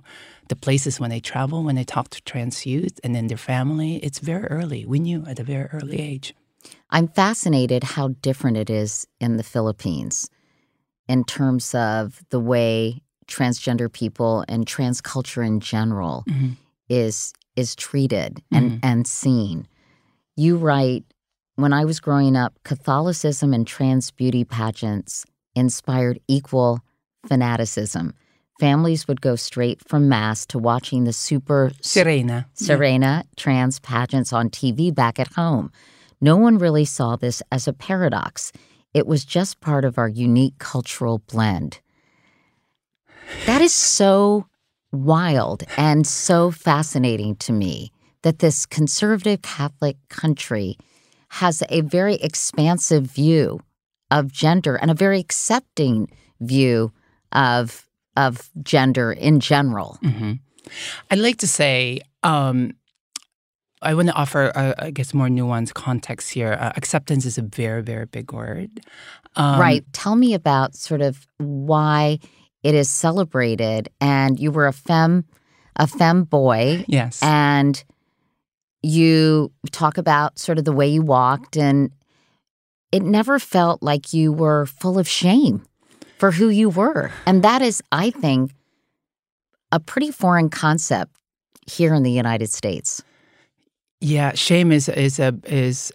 the 0.49 0.55
places 0.55 0.99
when 0.99 1.09
they 1.09 1.19
travel, 1.19 1.63
when 1.63 1.75
they 1.75 1.83
talk 1.83 2.09
to 2.09 2.21
trans 2.23 2.65
youth 2.65 2.99
and 3.03 3.13
then 3.13 3.27
their 3.27 3.37
family, 3.37 3.97
it's 3.97 4.19
very 4.19 4.45
early. 4.47 4.85
We 4.85 4.99
knew 4.99 5.25
at 5.27 5.39
a 5.39 5.43
very 5.43 5.65
early 5.73 5.99
age. 5.99 6.33
I'm 6.89 7.07
fascinated 7.07 7.83
how 7.83 8.09
different 8.21 8.57
it 8.57 8.69
is 8.69 9.07
in 9.19 9.37
the 9.37 9.43
Philippines 9.43 10.29
in 11.07 11.23
terms 11.23 11.73
of 11.73 12.23
the 12.29 12.39
way 12.39 13.01
transgender 13.27 13.91
people 13.91 14.43
and 14.47 14.65
trans 14.67 15.01
culture 15.01 15.43
in 15.43 15.59
general 15.59 16.23
Mhm. 16.27 16.57
is 16.89 17.33
is 17.55 17.75
treated 17.75 18.41
and, 18.51 18.79
and 18.83 19.07
seen. 19.07 19.67
You 20.35 20.57
write, 20.57 21.03
when 21.55 21.73
I 21.73 21.85
was 21.85 21.99
growing 21.99 22.35
up, 22.35 22.53
Catholicism 22.63 23.51
and 23.51 23.65
trans 23.65 24.11
beauty 24.11 24.43
pageants 24.43 25.25
inspired 25.55 26.19
equal 26.27 26.81
fanaticism. 27.27 28.13
Families 28.59 29.07
would 29.07 29.21
go 29.21 29.35
straight 29.35 29.81
from 29.87 30.07
mass 30.07 30.45
to 30.47 30.59
watching 30.59 31.03
the 31.03 31.13
super 31.13 31.71
Serena 31.81 32.47
Serena 32.53 33.23
trans 33.35 33.79
pageants 33.79 34.31
on 34.33 34.49
TV 34.49 34.93
back 34.93 35.19
at 35.19 35.33
home. 35.33 35.71
No 36.21 36.37
one 36.37 36.57
really 36.59 36.85
saw 36.85 37.15
this 37.15 37.41
as 37.51 37.67
a 37.67 37.73
paradox. 37.73 38.51
It 38.93 39.05
was 39.07 39.25
just 39.25 39.61
part 39.61 39.83
of 39.85 39.97
our 39.97 40.07
unique 40.09 40.57
cultural 40.59 41.19
blend. 41.27 41.79
That 43.45 43.61
is 43.61 43.73
so 43.73 44.47
wild 44.91 45.63
and 45.77 46.05
so 46.05 46.51
fascinating 46.51 47.35
to 47.37 47.51
me 47.51 47.91
that 48.23 48.39
this 48.39 48.65
conservative 48.65 49.41
Catholic 49.41 49.97
country 50.09 50.77
has 51.29 51.63
a 51.69 51.81
very 51.81 52.15
expansive 52.15 53.03
view 53.03 53.61
of 54.11 54.31
gender 54.31 54.75
and 54.75 54.89
a 54.89 54.93
very 54.93 55.19
accepting 55.19 56.09
view 56.39 56.91
of 57.31 57.87
of 58.15 58.49
gender 58.63 59.11
in 59.11 59.39
general. 59.39 59.97
hmm 60.01 60.33
I'd 61.09 61.19
like 61.19 61.37
to 61.37 61.47
say, 61.47 62.01
um, 62.23 62.73
I 63.81 63.93
want 63.93 64.09
to 64.09 64.13
offer, 64.15 64.51
uh, 64.53 64.73
I 64.79 64.91
guess, 64.91 65.13
more 65.13 65.27
nuanced 65.29 65.75
context 65.75 66.31
here. 66.31 66.57
Uh, 66.59 66.73
acceptance 66.75 67.25
is 67.25 67.37
a 67.37 67.41
very, 67.41 67.81
very 67.81 68.05
big 68.05 68.33
word. 68.33 68.81
Um, 69.37 69.59
right. 69.61 69.85
Tell 69.93 70.15
me 70.15 70.33
about 70.33 70.75
sort 70.75 71.01
of 71.01 71.25
why 71.37 72.19
it 72.67 72.75
is 72.75 72.89
celebrated. 72.91 73.89
And 74.01 74.37
you 74.39 74.51
were 74.51 74.67
a 74.67 74.73
femme, 74.73 75.23
a 75.77 75.87
femme 75.87 76.23
boy, 76.23 76.83
Yes. 76.87 77.23
and 77.23 77.81
you 78.83 79.51
talk 79.71 79.97
about 79.97 80.37
sort 80.37 80.57
of 80.59 80.65
the 80.65 80.71
way 80.73 80.87
you 80.87 81.01
walked, 81.01 81.55
and 81.57 81.91
it 82.91 83.03
never 83.03 83.39
felt 83.39 83.81
like 83.81 84.13
you 84.13 84.31
were 84.33 84.65
full 84.65 84.99
of 84.99 85.07
shame 85.07 85.61
for 86.17 86.31
who 86.31 86.49
you 86.49 86.69
were. 86.69 87.11
And 87.25 87.43
that 87.43 87.61
is, 87.61 87.81
I 87.91 88.09
think, 88.11 88.51
a 89.71 89.79
pretty 89.79 90.11
foreign 90.11 90.49
concept 90.49 91.11
here 91.71 91.93
in 91.93 92.03
the 92.03 92.11
United 92.11 92.49
States. 92.51 93.01
Yeah, 94.01 94.33
shame 94.35 94.71
is 94.71 94.89
is 94.89 95.19
a 95.19 95.33
is 95.45 95.91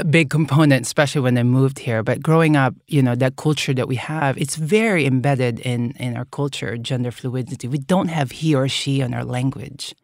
a 0.00 0.04
big 0.04 0.30
component, 0.30 0.86
especially 0.86 1.22
when 1.22 1.38
I 1.38 1.42
moved 1.42 1.78
here. 1.78 2.02
But 2.02 2.22
growing 2.22 2.56
up, 2.56 2.74
you 2.86 3.02
know, 3.02 3.14
that 3.14 3.36
culture 3.36 3.74
that 3.74 3.88
we 3.88 3.96
have, 3.96 4.38
it's 4.38 4.56
very 4.56 5.06
embedded 5.06 5.60
in 5.60 5.92
in 5.98 6.16
our 6.16 6.26
culture, 6.26 6.76
gender 6.76 7.10
fluidity. 7.10 7.68
We 7.68 7.78
don't 7.78 8.08
have 8.08 8.30
he 8.30 8.54
or 8.54 8.68
she 8.68 9.00
in 9.00 9.14
our 9.14 9.24
language. 9.24 9.94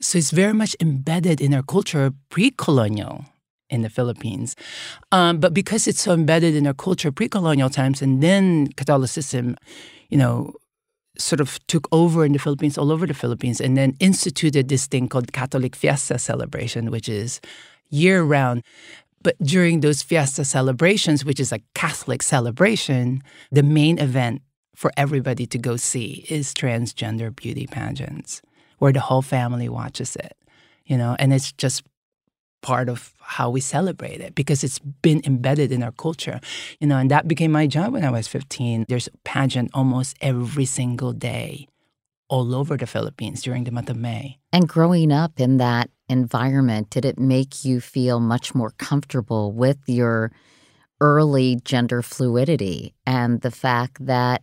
So 0.00 0.18
it's 0.18 0.30
very 0.30 0.54
much 0.54 0.76
embedded 0.80 1.40
in 1.40 1.52
our 1.54 1.62
culture 1.62 2.12
pre-colonial 2.30 3.24
in 3.68 3.82
the 3.82 3.90
Philippines. 3.90 4.54
Um, 5.10 5.40
but 5.40 5.52
because 5.52 5.88
it's 5.88 6.00
so 6.00 6.12
embedded 6.12 6.54
in 6.54 6.66
our 6.66 6.74
culture 6.74 7.12
pre-colonial 7.12 7.68
times 7.68 8.00
and 8.00 8.22
then 8.22 8.68
Catholicism, 8.76 9.56
you 10.08 10.16
know, 10.16 10.54
sort 11.18 11.40
of 11.40 11.58
took 11.66 11.88
over 11.90 12.24
in 12.24 12.32
the 12.32 12.38
Philippines, 12.38 12.78
all 12.78 12.92
over 12.92 13.06
the 13.06 13.14
Philippines, 13.14 13.60
and 13.60 13.76
then 13.76 13.96
instituted 13.98 14.68
this 14.68 14.86
thing 14.86 15.08
called 15.08 15.32
Catholic 15.32 15.74
Fiesta 15.74 16.18
celebration, 16.18 16.90
which 16.90 17.08
is 17.08 17.40
year 17.90 18.22
round. 18.22 18.62
But 19.22 19.36
during 19.42 19.80
those 19.80 20.02
fiesta 20.02 20.44
celebrations, 20.44 21.24
which 21.24 21.40
is 21.40 21.52
a 21.52 21.60
Catholic 21.74 22.22
celebration, 22.22 23.22
the 23.50 23.62
main 23.62 23.98
event 23.98 24.42
for 24.76 24.92
everybody 24.96 25.46
to 25.46 25.58
go 25.58 25.76
see 25.76 26.24
is 26.28 26.54
transgender 26.54 27.34
beauty 27.34 27.66
pageants, 27.66 28.42
where 28.78 28.92
the 28.92 29.00
whole 29.00 29.22
family 29.22 29.68
watches 29.68 30.14
it, 30.14 30.36
you 30.86 30.96
know, 30.96 31.16
and 31.18 31.32
it's 31.32 31.52
just 31.52 31.82
part 32.62 32.88
of 32.88 33.14
how 33.20 33.50
we 33.50 33.60
celebrate 33.60 34.20
it 34.20 34.34
because 34.34 34.64
it's 34.64 34.78
been 34.78 35.20
embedded 35.24 35.70
in 35.70 35.82
our 35.82 35.92
culture 35.92 36.40
you 36.80 36.86
know 36.86 36.96
and 36.96 37.10
that 37.10 37.28
became 37.28 37.52
my 37.52 37.66
job 37.66 37.92
when 37.92 38.04
i 38.04 38.10
was 38.10 38.26
15 38.26 38.84
there's 38.88 39.06
a 39.06 39.16
pageant 39.24 39.70
almost 39.74 40.16
every 40.20 40.64
single 40.64 41.12
day 41.12 41.68
all 42.28 42.54
over 42.54 42.76
the 42.76 42.86
philippines 42.86 43.42
during 43.42 43.64
the 43.64 43.72
month 43.72 43.90
of 43.90 43.96
may 43.96 44.38
And 44.52 44.68
growing 44.68 45.12
up 45.12 45.40
in 45.40 45.58
that 45.58 45.90
environment, 46.08 46.90
did 46.90 47.04
it 47.04 47.18
make 47.18 47.64
you 47.64 47.80
feel 47.80 48.20
much 48.20 48.54
more 48.54 48.70
comfortable 48.78 49.52
with 49.52 49.78
your 49.86 50.32
early 51.00 51.60
gender 51.64 52.02
fluidity 52.02 52.94
and 53.06 53.40
the 53.42 53.50
fact 53.50 54.04
that, 54.06 54.42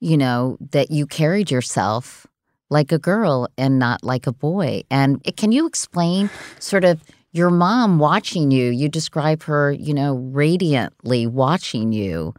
you 0.00 0.16
know, 0.16 0.56
that 0.70 0.90
you 0.90 1.06
carried 1.06 1.50
yourself 1.50 2.26
like 2.70 2.92
a 2.92 2.98
girl 2.98 3.48
and 3.58 3.78
not 3.78 4.04
like 4.04 4.26
a 4.26 4.32
boy? 4.32 4.82
And 4.90 5.22
can 5.36 5.52
you 5.52 5.66
explain 5.66 6.30
sort 6.58 6.84
of 6.84 7.02
your 7.32 7.50
mom 7.50 7.98
watching 7.98 8.50
you? 8.50 8.70
You 8.70 8.88
describe 8.88 9.42
her, 9.42 9.72
you 9.72 9.92
know, 9.92 10.14
radiantly 10.14 11.26
watching 11.26 11.92
you 11.92 12.34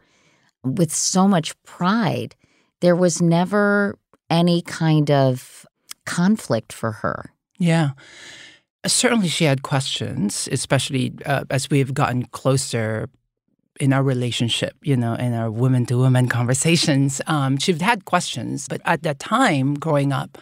with 0.64 0.92
so 0.92 1.28
much 1.28 1.54
pride. 1.62 2.34
There 2.80 2.96
was 2.96 3.22
never 3.22 3.98
any 4.30 4.62
kind 4.62 5.10
of 5.10 5.66
conflict 6.04 6.72
for 6.72 6.92
her. 6.92 7.32
yeah 7.58 7.90
certainly 8.86 9.28
she 9.28 9.44
had 9.44 9.62
questions 9.62 10.48
especially 10.52 11.12
uh, 11.26 11.44
as 11.50 11.68
we've 11.70 11.92
gotten 11.92 12.24
closer 12.26 13.08
in 13.80 13.92
our 13.92 14.02
relationship, 14.02 14.74
you 14.82 14.96
know, 14.96 15.14
in 15.14 15.34
our 15.34 15.50
woman 15.50 15.86
to 15.86 15.96
woman 15.98 16.28
conversations, 16.28 17.20
um, 17.26 17.58
she'd 17.58 17.82
had 17.82 18.04
questions. 18.04 18.68
But 18.68 18.80
at 18.84 19.02
that 19.02 19.18
time, 19.18 19.74
growing 19.74 20.12
up, 20.12 20.38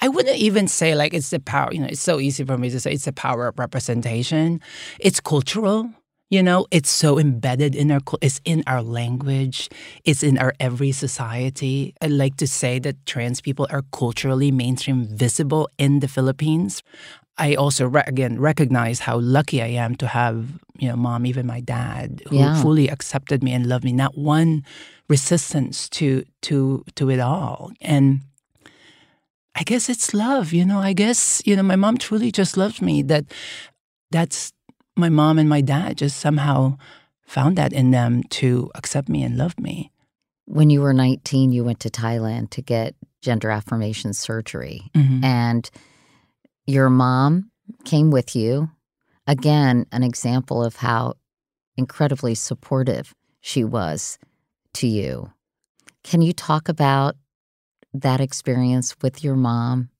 I 0.00 0.08
wouldn't 0.08 0.36
even 0.36 0.68
say 0.68 0.94
like 0.94 1.12
it's 1.12 1.30
the 1.30 1.40
power, 1.40 1.72
you 1.72 1.80
know, 1.80 1.88
it's 1.88 2.00
so 2.00 2.20
easy 2.20 2.44
for 2.44 2.56
me 2.56 2.70
to 2.70 2.78
say 2.78 2.92
it's 2.92 3.06
the 3.06 3.12
power 3.12 3.48
of 3.48 3.58
representation. 3.58 4.60
It's 5.00 5.20
cultural, 5.20 5.90
you 6.30 6.42
know, 6.42 6.66
it's 6.70 6.90
so 6.90 7.18
embedded 7.18 7.74
in 7.74 7.90
our, 7.90 8.00
it's 8.20 8.40
in 8.44 8.62
our 8.66 8.82
language, 8.82 9.68
it's 10.04 10.22
in 10.22 10.36
our 10.38 10.54
every 10.60 10.92
society. 10.92 11.94
I 12.02 12.06
like 12.08 12.36
to 12.36 12.46
say 12.46 12.78
that 12.80 13.06
trans 13.06 13.40
people 13.40 13.66
are 13.70 13.82
culturally 13.92 14.50
mainstream 14.50 15.06
visible 15.06 15.68
in 15.78 16.00
the 16.00 16.08
Philippines. 16.08 16.82
I 17.38 17.54
also, 17.54 17.86
re- 17.86 18.02
again, 18.06 18.40
recognize 18.40 19.00
how 19.00 19.18
lucky 19.20 19.62
I 19.62 19.68
am 19.68 19.94
to 19.96 20.06
have, 20.08 20.58
you 20.78 20.88
know, 20.88 20.96
mom, 20.96 21.24
even 21.24 21.46
my 21.46 21.60
dad, 21.60 22.22
who 22.28 22.36
Yeah. 22.36 22.60
fully 22.62 22.88
accepted 22.88 23.42
me 23.42 23.52
and 23.52 23.66
loved 23.66 23.84
me. 23.84 23.92
Not 23.92 24.18
one 24.18 24.64
resistance 25.08 25.88
to 25.88 26.24
to 26.42 26.84
to 26.96 27.08
it 27.10 27.20
all. 27.20 27.70
And 27.80 28.20
I 29.54 29.62
guess 29.62 29.88
it's 29.88 30.12
love, 30.14 30.52
you 30.52 30.64
know. 30.64 30.78
I 30.80 30.92
guess 30.92 31.40
you 31.46 31.56
know 31.56 31.62
my 31.62 31.76
mom 31.76 31.96
truly 31.96 32.30
just 32.30 32.56
loves 32.56 32.82
me. 32.82 33.02
That 33.02 33.24
that's 34.10 34.52
my 34.98 35.08
mom 35.08 35.38
and 35.38 35.48
my 35.48 35.60
dad 35.60 35.98
just 35.98 36.18
somehow 36.18 36.76
found 37.22 37.56
that 37.56 37.72
in 37.72 37.90
them 37.90 38.22
to 38.24 38.70
accept 38.74 39.08
me 39.08 39.22
and 39.22 39.36
love 39.36 39.58
me. 39.58 39.92
When 40.46 40.70
you 40.70 40.80
were 40.80 40.94
19, 40.94 41.52
you 41.52 41.62
went 41.62 41.80
to 41.80 41.90
Thailand 41.90 42.50
to 42.50 42.62
get 42.62 42.94
gender 43.22 43.50
affirmation 43.50 44.14
surgery. 44.14 44.90
Mhm. 44.94 45.22
And 45.22 45.70
your 46.66 46.88
mom 46.88 47.50
came 47.84 48.10
with 48.10 48.34
you. 48.34 48.70
Again, 49.26 49.86
an 49.92 50.02
example 50.02 50.62
of 50.64 50.76
how 50.76 51.14
incredibly 51.76 52.34
supportive 52.34 53.14
she 53.40 53.62
was 53.62 54.18
to 54.74 54.86
you. 54.86 55.32
Can 56.02 56.22
you 56.22 56.32
talk 56.32 56.68
about 56.68 57.16
that 57.92 58.20
experience 58.20 58.96
with 59.02 59.22
your 59.22 59.36
mom? 59.36 59.90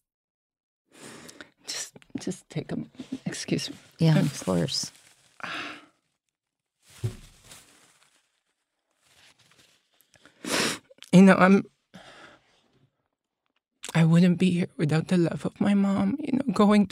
Just 2.21 2.49
take 2.51 2.73
a 2.73 2.79
excuse 3.27 3.71
me. 3.71 3.77
Yeah, 3.99 4.19
of 4.19 4.45
course. 4.45 4.93
You 11.13 11.23
know, 11.23 11.37
I'm 11.37 11.65
I 13.95 14.05
wouldn't 14.05 14.39
be 14.39 14.51
here 14.51 14.69
without 14.77 15.09
the 15.09 15.17
love 15.17 15.47
of 15.47 15.61
my 15.61 15.75
mom, 15.75 16.17
you 16.21 16.35
know, 16.35 16.53
going 16.53 16.91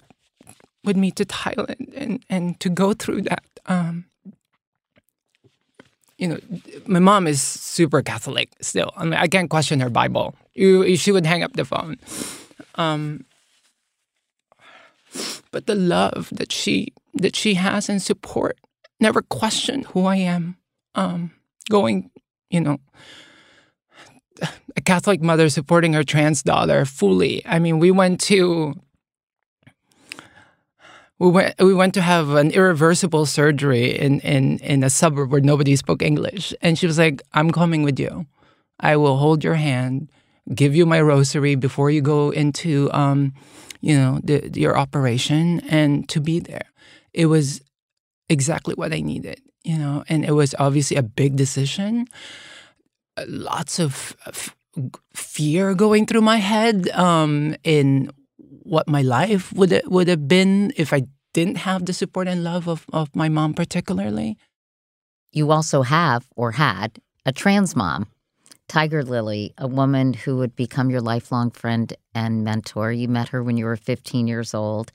with 0.85 0.97
me 0.97 1.11
to 1.13 1.25
Thailand 1.25 1.93
and 1.95 2.25
and 2.29 2.59
to 2.61 2.69
go 2.69 2.93
through 2.95 3.23
that 3.23 3.45
um 3.67 4.07
you 6.19 6.29
know, 6.29 6.39
my 6.87 6.99
mom 6.99 7.27
is 7.27 7.43
super 7.43 8.03
Catholic 8.03 8.51
still. 8.61 8.91
I 8.97 9.05
mean, 9.05 9.15
I 9.15 9.27
can't 9.27 9.51
question 9.51 9.81
her 9.81 9.91
Bible. 9.91 10.35
You, 10.55 10.97
she 10.97 11.13
would 11.13 11.27
hang 11.27 11.43
up 11.43 11.53
the 11.53 11.65
phone. 11.65 11.99
Um, 12.77 13.27
but 15.57 15.65
the 15.65 15.75
love 15.75 16.29
that 16.33 16.53
she 16.53 16.93
that 17.15 17.35
she 17.35 17.55
has 17.55 17.89
and 17.89 18.03
support 18.03 18.59
never 19.01 19.23
questioned 19.23 19.87
who 19.87 20.05
I 20.05 20.17
am. 20.17 20.59
Um, 20.95 21.31
going, 21.71 22.11
you 22.51 22.61
know, 22.61 22.77
a 24.77 24.83
Catholic 24.83 25.23
mother 25.23 25.49
supporting 25.49 25.95
her 25.95 26.05
trans 26.05 26.43
daughter 26.43 26.85
fully. 26.85 27.41
I 27.47 27.59
mean, 27.59 27.79
we 27.79 27.91
went 27.91 28.21
to 28.33 28.75
we 31.19 31.31
went 31.31 31.55
we 31.59 31.73
went 31.73 31.95
to 31.95 32.03
have 32.03 32.29
an 32.35 32.51
irreversible 32.51 33.25
surgery 33.25 33.99
in 33.99 34.21
in 34.21 34.59
in 34.59 34.85
a 34.85 34.91
suburb 34.91 35.33
where 35.33 35.41
nobody 35.41 35.75
spoke 35.75 36.03
English, 36.03 36.53
and 36.61 36.79
she 36.79 36.87
was 36.87 36.99
like, 36.99 37.23
"I'm 37.33 37.51
coming 37.51 37.83
with 37.83 37.99
you. 37.99 38.27
I 38.79 38.97
will 38.99 39.17
hold 39.17 39.43
your 39.43 39.55
hand, 39.55 40.11
give 40.55 40.77
you 40.77 40.85
my 40.85 41.01
rosary 41.01 41.55
before 41.55 41.89
you 41.91 42.03
go 42.03 42.29
into 42.29 42.93
um, 42.93 43.33
you 43.81 43.97
know, 43.97 44.21
the, 44.23 44.51
your 44.55 44.77
operation, 44.77 45.61
and 45.69 46.09
to 46.09 46.21
be 46.21 46.41
there." 46.41 46.73
It 47.13 47.27
was 47.27 47.63
exactly 48.29 48.75
what 48.75 48.93
I 48.93 49.01
needed, 49.01 49.41
you 49.65 49.79
know, 49.79 50.05
and 50.09 50.25
it 50.25 50.33
was 50.33 50.55
obviously 50.59 50.97
a 50.97 51.03
big 51.03 51.37
decision. 51.37 52.07
Lots 53.27 53.79
of 53.79 54.17
f- 54.27 54.55
fear 55.15 55.75
going 55.75 56.07
through 56.07 56.21
my 56.21 56.37
head 56.37 56.89
um, 56.91 57.57
in 57.65 58.11
what 58.39 58.89
my 58.89 59.03
life 59.03 59.53
would 59.53 59.81
would 59.87 60.09
have 60.09 60.29
been 60.29 60.73
if 60.77 60.93
I 60.93 61.07
didn't 61.33 61.59
have 61.59 61.85
the 61.85 61.93
support 61.93 62.29
and 62.29 62.43
love 62.43 62.69
of, 62.69 62.85
of 62.93 63.15
my 63.15 63.29
mom 63.29 63.55
particularly. 63.55 64.37
You 65.33 65.51
also 65.51 65.83
have 65.83 66.27
or 66.35 66.53
had 66.53 66.99
a 67.25 67.33
trans 67.33 67.77
mom, 67.77 68.07
Tiger 68.69 69.03
Lily, 69.03 69.55
a 69.59 69.69
woman 69.69 70.13
who 70.13 70.37
would 70.39 70.57
become 70.57 70.91
your 70.91 71.01
lifelong 71.01 71.51
friend 71.51 71.93
and 72.15 72.43
mentor. 72.43 72.93
You 72.93 73.09
met 73.09 73.29
her 73.29 73.43
when 73.43 73.57
you 73.57 73.65
were 73.65 73.77
15 73.77 74.27
years 74.27 74.55
old. 74.55 74.91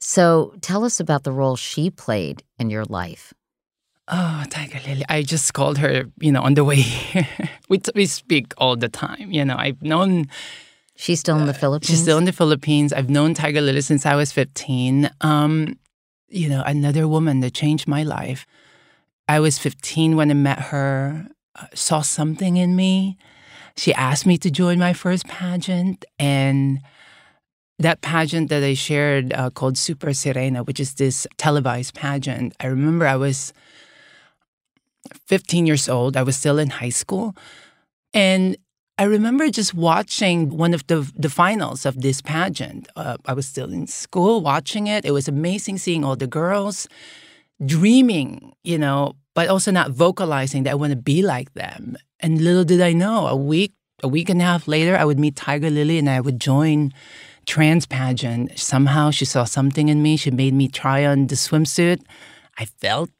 So 0.00 0.54
tell 0.60 0.84
us 0.84 1.00
about 1.00 1.24
the 1.24 1.32
role 1.32 1.56
she 1.56 1.90
played 1.90 2.42
in 2.58 2.70
your 2.70 2.84
life. 2.84 3.34
Oh, 4.08 4.44
Tiger 4.48 4.80
Lily. 4.86 5.04
I 5.08 5.22
just 5.22 5.52
called 5.52 5.78
her, 5.78 6.04
you 6.20 6.30
know, 6.30 6.42
on 6.42 6.54
the 6.54 6.64
way 6.64 6.76
here. 6.76 7.28
we, 7.68 7.80
we 7.94 8.06
speak 8.06 8.54
all 8.56 8.76
the 8.76 8.88
time. 8.88 9.30
You 9.32 9.44
know, 9.44 9.56
I've 9.58 9.82
known 9.82 10.28
She's 10.96 11.20
still 11.20 11.38
in 11.38 11.46
the 11.46 11.54
Philippines. 11.54 11.90
She's 11.90 12.02
still 12.02 12.18
in 12.18 12.24
the 12.24 12.32
Philippines. 12.32 12.92
I've 12.92 13.10
known 13.10 13.34
Tiger 13.34 13.60
Lily 13.60 13.82
since 13.82 14.06
I 14.06 14.14
was 14.16 14.32
15. 14.32 15.10
Um, 15.20 15.78
you 16.28 16.48
know, 16.48 16.62
another 16.64 17.06
woman 17.06 17.40
that 17.40 17.52
changed 17.52 17.86
my 17.86 18.02
life. 18.02 18.46
I 19.28 19.40
was 19.40 19.58
15 19.58 20.16
when 20.16 20.30
I 20.30 20.34
met 20.34 20.58
her, 20.58 21.26
uh, 21.26 21.32
saw 21.74 22.00
something 22.02 22.56
in 22.56 22.76
me. 22.76 23.16
She 23.76 23.92
asked 23.94 24.26
me 24.26 24.38
to 24.38 24.50
join 24.50 24.78
my 24.78 24.92
first 24.92 25.26
pageant. 25.26 26.04
And 26.18 26.80
that 27.78 28.00
pageant 28.00 28.48
that 28.50 28.62
I 28.62 28.74
shared 28.74 29.32
uh, 29.34 29.50
called 29.50 29.76
Super 29.76 30.08
Sirena, 30.08 30.66
which 30.66 30.80
is 30.80 30.94
this 30.94 31.26
televised 31.36 31.94
pageant, 31.94 32.54
I 32.60 32.66
remember 32.66 33.06
I 33.06 33.16
was 33.16 33.52
15 35.26 35.66
years 35.66 35.88
old. 35.88 36.16
I 36.16 36.22
was 36.22 36.36
still 36.36 36.58
in 36.58 36.70
high 36.70 36.90
school. 36.90 37.36
And 38.14 38.56
I 38.98 39.04
remember 39.04 39.50
just 39.50 39.74
watching 39.74 40.56
one 40.56 40.72
of 40.72 40.86
the 40.86 41.10
the 41.14 41.28
finals 41.28 41.84
of 41.84 42.00
this 42.00 42.22
pageant. 42.22 42.88
Uh, 42.96 43.18
I 43.26 43.34
was 43.34 43.46
still 43.46 43.70
in 43.70 43.86
school 43.86 44.40
watching 44.40 44.86
it. 44.86 45.04
It 45.04 45.10
was 45.10 45.28
amazing 45.28 45.78
seeing 45.78 46.02
all 46.02 46.16
the 46.16 46.26
girls 46.26 46.88
dreaming, 47.64 48.54
you 48.64 48.78
know, 48.78 49.14
but 49.36 49.48
also 49.48 49.70
not 49.70 49.90
vocalizing 49.90 50.62
that 50.62 50.70
I 50.70 50.74
want 50.74 50.92
to 50.92 50.96
be 50.96 51.20
like 51.20 51.52
them. 51.52 51.96
And 52.20 52.40
little 52.40 52.64
did 52.64 52.80
I 52.80 52.94
know, 52.94 53.26
a 53.26 53.36
week 53.36 53.74
a 54.02 54.08
week 54.08 54.28
and 54.28 54.40
a 54.40 54.44
half 54.44 54.66
later, 54.66 54.96
I 54.96 55.04
would 55.04 55.18
meet 55.18 55.36
Tiger 55.36 55.70
Lily 55.70 55.98
and 55.98 56.08
I 56.08 56.20
would 56.20 56.40
join 56.40 56.92
trans 57.46 57.86
pageant. 57.86 58.58
Somehow 58.58 59.10
she 59.10 59.24
saw 59.24 59.44
something 59.44 59.88
in 59.88 60.02
me. 60.02 60.16
She 60.16 60.30
made 60.30 60.54
me 60.54 60.68
try 60.68 61.06
on 61.06 61.28
the 61.28 61.34
swimsuit. 61.34 62.02
I 62.58 62.64
felt 62.64 63.10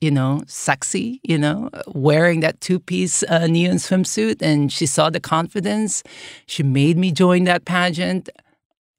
you 0.00 0.12
know, 0.12 0.42
sexy, 0.46 1.20
you 1.24 1.36
know, 1.36 1.70
wearing 1.88 2.38
that 2.40 2.60
two 2.60 2.78
piece 2.78 3.24
uh, 3.24 3.48
neon 3.48 3.76
swimsuit. 3.76 4.40
And 4.40 4.72
she 4.72 4.86
saw 4.86 5.10
the 5.10 5.18
confidence. 5.18 6.04
She 6.46 6.62
made 6.62 6.96
me 6.96 7.10
join 7.10 7.44
that 7.44 7.64
pageant. 7.64 8.28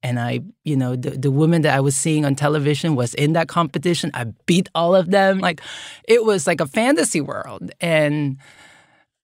And 0.02 0.18
I, 0.18 0.40
you 0.64 0.76
know, 0.76 0.96
the, 0.96 1.10
the 1.10 1.30
women 1.30 1.62
that 1.62 1.76
I 1.76 1.80
was 1.80 1.96
seeing 1.96 2.24
on 2.24 2.34
television 2.34 2.96
was 2.96 3.14
in 3.14 3.34
that 3.34 3.48
competition. 3.48 4.10
I 4.14 4.24
beat 4.46 4.68
all 4.74 4.94
of 4.94 5.10
them. 5.10 5.38
Like 5.38 5.60
it 6.08 6.24
was 6.24 6.46
like 6.46 6.60
a 6.60 6.66
fantasy 6.66 7.20
world. 7.20 7.70
And 7.80 8.38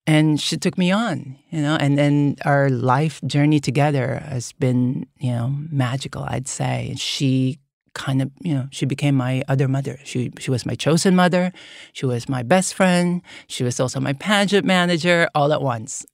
and 0.07 0.41
she 0.41 0.57
took 0.57 0.79
me 0.79 0.93
on, 0.93 1.37
you 1.51 1.61
know, 1.61 1.77
and 1.77 1.99
then 1.99 2.37
our 2.45 2.71
life 2.71 3.21
journey 3.27 3.59
together 3.59 4.23
has 4.29 4.53
been, 4.53 5.07
you 5.19 5.33
know, 5.33 5.53
magical, 5.71 6.23
I'd 6.23 6.47
say. 6.47 6.91
And 6.91 7.01
she 7.01 7.59
kind 7.95 8.23
of, 8.23 8.31
you 8.41 8.55
know, 8.55 8.69
she 8.71 8.87
became 8.87 9.17
my 9.17 9.43
other 9.49 9.67
mother. 9.67 9.99
She 10.05 10.31
she 10.39 10.51
was 10.51 10.65
my 10.65 10.75
chosen 10.75 11.17
mother. 11.17 11.53
She 11.93 12.07
was 12.07 12.29
my 12.29 12.43
best 12.43 12.75
friend. 12.75 13.23
She 13.49 13.65
was 13.65 13.81
also 13.81 13.99
my 13.99 14.13
pageant 14.13 14.65
manager 14.65 15.29
all 15.35 15.53
at 15.53 15.63
once. 15.63 16.07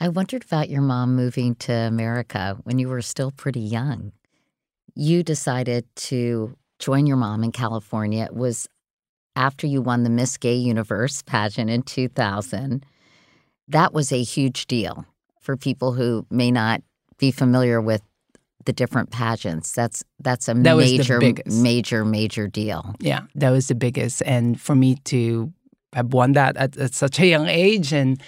I 0.00 0.08
wondered 0.08 0.44
about 0.44 0.70
your 0.70 0.80
mom 0.80 1.14
moving 1.14 1.54
to 1.56 1.72
America 1.72 2.58
when 2.64 2.78
you 2.78 2.88
were 2.88 3.02
still 3.02 3.30
pretty 3.30 3.60
young. 3.60 4.12
You 4.94 5.22
decided 5.22 5.84
to 5.96 6.56
join 6.78 7.06
your 7.06 7.18
mom 7.18 7.44
in 7.44 7.52
California. 7.52 8.24
It 8.24 8.34
was 8.34 8.66
after 9.36 9.66
you 9.66 9.82
won 9.82 10.02
the 10.02 10.10
Miss 10.10 10.38
Gay 10.38 10.54
Universe 10.54 11.22
pageant 11.22 11.68
in 11.68 11.82
2000. 11.82 12.84
That 13.68 13.92
was 13.92 14.10
a 14.10 14.22
huge 14.22 14.66
deal 14.66 15.04
for 15.40 15.56
people 15.56 15.92
who 15.92 16.26
may 16.30 16.50
not 16.50 16.82
be 17.18 17.30
familiar 17.30 17.80
with 17.80 18.02
the 18.64 18.72
different 18.72 19.10
pageants. 19.10 19.72
That's 19.72 20.02
that's 20.18 20.48
a 20.48 20.54
That 20.54 20.76
major, 20.76 21.20
major, 21.46 22.04
major 22.04 22.46
deal. 22.46 22.94
Yeah, 23.00 23.22
that 23.34 23.50
was 23.50 23.68
the 23.68 23.74
biggest. 23.74 24.22
And 24.24 24.60
for 24.60 24.74
me 24.74 24.96
to 25.04 25.52
have 25.92 26.12
won 26.12 26.32
that 26.32 26.56
at, 26.56 26.76
at 26.76 26.94
such 26.94 27.20
a 27.20 27.26
young 27.26 27.48
age, 27.48 27.92
and 27.92 28.20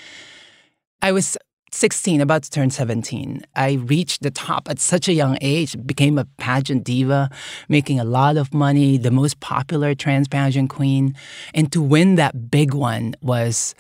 I 1.00 1.12
was 1.12 1.36
16, 1.74 2.20
about 2.20 2.42
to 2.42 2.50
turn 2.50 2.70
17. 2.70 3.44
I 3.56 3.72
reached 3.72 4.22
the 4.22 4.30
top 4.30 4.68
at 4.68 4.78
such 4.78 5.08
a 5.08 5.12
young 5.12 5.38
age, 5.40 5.74
became 5.86 6.18
a 6.18 6.26
pageant 6.36 6.84
diva, 6.84 7.30
making 7.68 7.98
a 7.98 8.04
lot 8.04 8.36
of 8.36 8.52
money, 8.52 8.98
the 8.98 9.10
most 9.10 9.40
popular 9.40 9.94
trans 9.94 10.28
pageant 10.28 10.70
queen. 10.70 11.14
And 11.54 11.72
to 11.72 11.80
win 11.80 12.16
that 12.16 12.50
big 12.50 12.74
one 12.74 13.14
was 13.22 13.74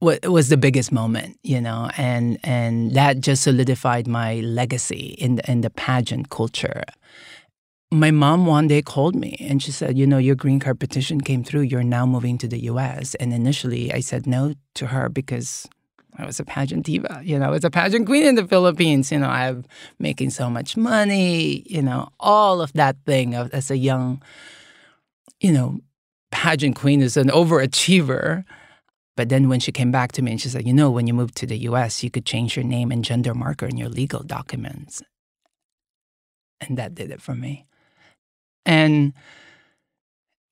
was 0.00 0.50
the 0.50 0.58
biggest 0.58 0.92
moment, 0.92 1.38
you 1.42 1.60
know, 1.60 1.88
and 1.96 2.38
and 2.44 2.92
that 2.92 3.20
just 3.20 3.42
solidified 3.42 4.06
my 4.06 4.40
legacy 4.40 5.16
in 5.18 5.36
the, 5.36 5.50
in 5.50 5.62
the 5.62 5.70
pageant 5.70 6.28
culture. 6.28 6.82
My 7.90 8.10
mom 8.10 8.44
one 8.44 8.66
day 8.66 8.82
called 8.82 9.14
me 9.14 9.36
and 9.40 9.62
she 9.62 9.70
said, 9.70 9.96
"You 9.96 10.06
know, 10.06 10.18
your 10.18 10.34
green 10.34 10.60
card 10.60 10.78
petition 10.78 11.20
came 11.20 11.42
through. 11.42 11.62
You're 11.62 11.84
now 11.84 12.04
moving 12.04 12.36
to 12.38 12.48
the 12.48 12.64
U.S." 12.64 13.14
And 13.14 13.32
initially, 13.32 13.92
I 13.94 14.00
said 14.00 14.26
no 14.26 14.54
to 14.74 14.88
her 14.88 15.08
because 15.08 15.66
I 16.16 16.26
was 16.26 16.38
a 16.38 16.44
pageant 16.44 16.86
diva. 16.86 17.20
You 17.24 17.38
know, 17.38 17.46
I 17.46 17.50
was 17.50 17.64
a 17.64 17.70
pageant 17.70 18.06
queen 18.06 18.24
in 18.24 18.34
the 18.34 18.46
Philippines. 18.46 19.10
You 19.10 19.18
know, 19.18 19.28
I'm 19.28 19.64
making 19.98 20.30
so 20.30 20.48
much 20.48 20.76
money. 20.76 21.64
You 21.66 21.82
know, 21.82 22.08
all 22.20 22.60
of 22.60 22.72
that 22.74 22.96
thing 23.04 23.34
of, 23.34 23.52
as 23.52 23.70
a 23.70 23.76
young, 23.76 24.22
you 25.40 25.52
know, 25.52 25.80
pageant 26.30 26.76
queen 26.76 27.00
is 27.00 27.16
an 27.16 27.28
overachiever. 27.28 28.44
But 29.16 29.28
then 29.28 29.48
when 29.48 29.60
she 29.60 29.72
came 29.72 29.92
back 29.92 30.12
to 30.12 30.22
me 30.22 30.32
and 30.32 30.40
she 30.40 30.48
said, 30.48 30.66
you 30.66 30.72
know, 30.72 30.90
when 30.90 31.06
you 31.06 31.14
move 31.14 31.34
to 31.34 31.46
the 31.46 31.58
US, 31.68 32.02
you 32.02 32.10
could 32.10 32.26
change 32.26 32.56
your 32.56 32.64
name 32.64 32.90
and 32.90 33.04
gender 33.04 33.34
marker 33.34 33.66
in 33.66 33.76
your 33.76 33.88
legal 33.88 34.22
documents. 34.22 35.02
And 36.60 36.76
that 36.78 36.94
did 36.94 37.10
it 37.10 37.22
for 37.22 37.34
me. 37.34 37.66
And 38.66 39.12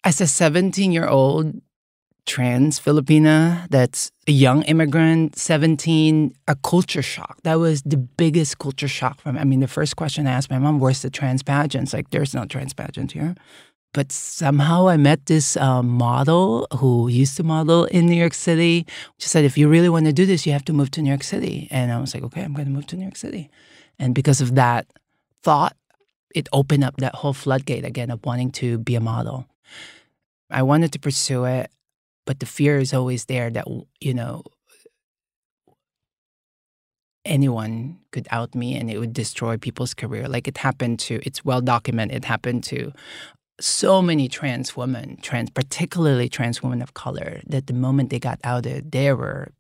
as 0.05 0.21
a 0.21 0.27
17 0.27 0.93
year 0.93 1.07
old 1.07 1.61
trans 2.27 2.79
Filipina 2.79 3.69
that's 3.69 4.11
a 4.29 4.33
young 4.33 4.63
immigrant, 4.63 5.37
17, 5.37 6.35
a 6.47 6.57
culture 6.57 7.03
shock. 7.03 7.39
That 7.43 7.57
was 7.57 7.83
the 7.83 7.97
biggest 7.97 8.59
culture 8.59 8.89
shock 8.89 9.21
for 9.21 9.33
me. 9.33 9.41
I 9.41 9.45
mean, 9.45 9.61
the 9.61 9.69
first 9.69 9.97
question 9.97 10.27
I 10.27 10.33
asked 10.33 10.51
my 10.51 10.59
mom, 10.59 10.79
where's 10.79 11.03
the 11.03 11.11
trans 11.11 11.43
pageants? 11.43 11.93
Like, 11.93 12.11
there's 12.11 12.35
no 12.35 12.45
trans 12.45 12.75
pageant 12.75 13.13
here. 13.13 13.35
But 13.93 14.11
somehow 14.11 14.89
I 14.89 14.97
met 14.97 15.27
this 15.27 15.57
um, 15.59 15.89
model 15.89 16.67
who 16.79 17.09
used 17.09 17.37
to 17.37 17.43
model 17.43 17.85
in 17.87 18.07
New 18.07 18.17
York 18.17 18.33
City. 18.33 18.87
She 19.19 19.29
said, 19.29 19.45
if 19.45 19.59
you 19.59 19.69
really 19.69 19.91
want 19.91 20.07
to 20.07 20.13
do 20.13 20.25
this, 20.25 20.47
you 20.47 20.53
have 20.53 20.65
to 20.67 20.73
move 20.73 20.91
to 20.93 21.03
New 21.03 21.11
York 21.11 21.23
City. 21.23 21.69
And 21.71 21.93
I 21.93 22.01
was 22.01 22.15
like, 22.15 22.23
okay, 22.25 22.43
I'm 22.43 22.55
going 22.55 22.67
to 22.67 22.73
move 22.73 22.87
to 22.87 22.97
New 22.97 23.03
York 23.03 23.17
City. 23.17 23.51
And 23.99 24.15
because 24.15 24.41
of 24.41 24.55
that 24.55 24.87
thought, 25.43 25.77
it 26.35 26.49
opened 26.53 26.85
up 26.85 26.97
that 26.99 27.17
whole 27.17 27.35
floodgate 27.35 27.85
again 27.85 28.11
of 28.11 28.25
wanting 28.25 28.51
to 28.53 28.79
be 28.79 28.95
a 28.95 29.01
model. 29.01 29.47
I 30.51 30.63
wanted 30.63 30.93
to 30.93 30.99
pursue 30.99 31.45
it, 31.45 31.71
but 32.27 32.41
the 32.41 32.47
fear 32.47 32.79
is 32.79 32.93
always 32.95 33.27
there 33.27 33.51
that 33.51 33.67
you 34.01 34.15
know 34.15 34.43
anyone 37.25 37.99
could 38.11 38.27
out 38.31 38.55
me 38.55 38.77
and 38.77 38.91
it 38.91 38.99
would 38.99 39.13
destroy 39.13 39.57
people's 39.57 39.95
career. 39.95 40.29
Like 40.29 40.49
it 40.49 40.59
happened 40.59 40.99
to, 41.01 41.21
it's 41.25 41.45
well 41.45 41.61
documented, 41.61 42.17
it 42.17 42.25
happened 42.25 42.65
to 42.65 42.93
so 43.61 44.03
many 44.03 44.29
trans 44.29 44.77
women, 44.77 45.19
trans, 45.23 45.51
particularly 45.51 46.29
trans 46.29 46.63
women 46.63 46.83
of 46.83 46.95
color, 46.95 47.41
that 47.47 47.67
the 47.67 47.75
moment 47.75 48.11
they 48.11 48.19
got 48.19 48.41
outed, 48.43 48.91
they 48.91 49.13
were 49.13 49.53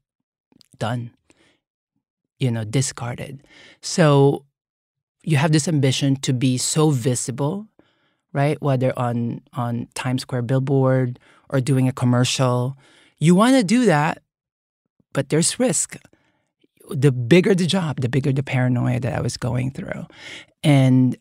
done, 0.78 1.12
you 2.38 2.50
know, 2.50 2.64
discarded. 2.64 3.42
So 3.80 4.44
you 5.22 5.36
have 5.36 5.52
this 5.52 5.68
ambition 5.68 6.16
to 6.16 6.32
be 6.32 6.58
so 6.58 6.90
visible, 6.90 7.68
right? 8.32 8.60
Whether 8.62 8.96
on 8.98 9.42
on 9.54 9.88
Times 9.94 10.22
Square 10.22 10.42
billboard 10.42 11.18
or 11.48 11.60
doing 11.60 11.88
a 11.88 11.92
commercial, 11.92 12.76
you 13.18 13.34
want 13.34 13.56
to 13.56 13.64
do 13.64 13.86
that, 13.86 14.22
but 15.12 15.28
there's 15.28 15.58
risk 15.58 15.96
the 16.90 17.12
bigger 17.12 17.54
the 17.54 17.66
job, 17.66 18.00
the 18.00 18.08
bigger 18.08 18.32
the 18.32 18.42
paranoia 18.42 19.00
that 19.00 19.14
I 19.14 19.20
was 19.20 19.36
going 19.36 19.70
through. 19.70 20.06
And 20.62 21.16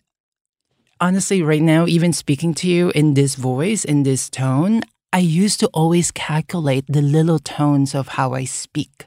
honestly, 0.99 1.41
right 1.41 1.61
now, 1.61 1.87
even 1.87 2.13
speaking 2.13 2.53
to 2.55 2.67
you 2.67 2.91
in 2.91 3.13
this 3.13 3.35
voice, 3.35 3.85
in 3.85 4.03
this 4.03 4.29
tone, 4.29 4.81
I 5.13 5.19
used 5.19 5.59
to 5.59 5.67
always 5.67 6.11
calculate 6.11 6.85
the 6.87 7.01
little 7.01 7.39
tones 7.39 7.93
of 7.93 8.09
how 8.09 8.33
I 8.33 8.45
speak, 8.45 9.05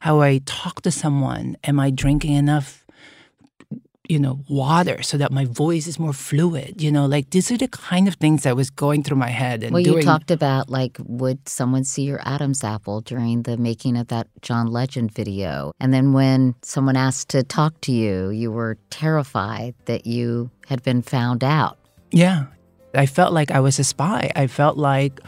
how 0.00 0.20
I 0.20 0.40
talk 0.44 0.82
to 0.82 0.90
someone. 0.90 1.56
Am 1.64 1.80
I 1.80 1.90
drinking 1.90 2.34
enough 2.34 2.79
you 4.10 4.18
know, 4.18 4.40
water 4.48 5.02
so 5.02 5.16
that 5.16 5.30
my 5.30 5.44
voice 5.44 5.86
is 5.86 5.98
more 5.98 6.12
fluid. 6.12 6.82
You 6.82 6.90
know, 6.90 7.06
like 7.06 7.30
these 7.30 7.50
are 7.52 7.56
the 7.56 7.68
kind 7.68 8.08
of 8.08 8.14
things 8.16 8.42
that 8.42 8.56
was 8.56 8.68
going 8.68 9.04
through 9.04 9.18
my 9.18 9.30
head. 9.30 9.62
And 9.62 9.72
well, 9.72 9.84
doing... 9.84 9.98
you 9.98 10.02
talked 10.02 10.32
about 10.32 10.68
like, 10.68 10.98
would 11.04 11.48
someone 11.48 11.84
see 11.84 12.02
your 12.02 12.20
Adam's 12.24 12.64
apple 12.64 13.02
during 13.02 13.44
the 13.44 13.56
making 13.56 13.96
of 13.96 14.08
that 14.08 14.26
John 14.42 14.66
Legend 14.66 15.14
video? 15.14 15.72
And 15.78 15.94
then 15.94 16.12
when 16.12 16.56
someone 16.62 16.96
asked 16.96 17.28
to 17.30 17.44
talk 17.44 17.80
to 17.82 17.92
you, 17.92 18.30
you 18.30 18.50
were 18.50 18.76
terrified 18.90 19.76
that 19.84 20.06
you 20.06 20.50
had 20.66 20.82
been 20.82 21.02
found 21.02 21.44
out. 21.44 21.78
Yeah. 22.10 22.46
I 22.92 23.06
felt 23.06 23.32
like 23.32 23.52
I 23.52 23.60
was 23.60 23.78
a 23.78 23.84
spy. 23.84 24.32
I 24.34 24.48
felt 24.48 24.76
like 24.76 25.20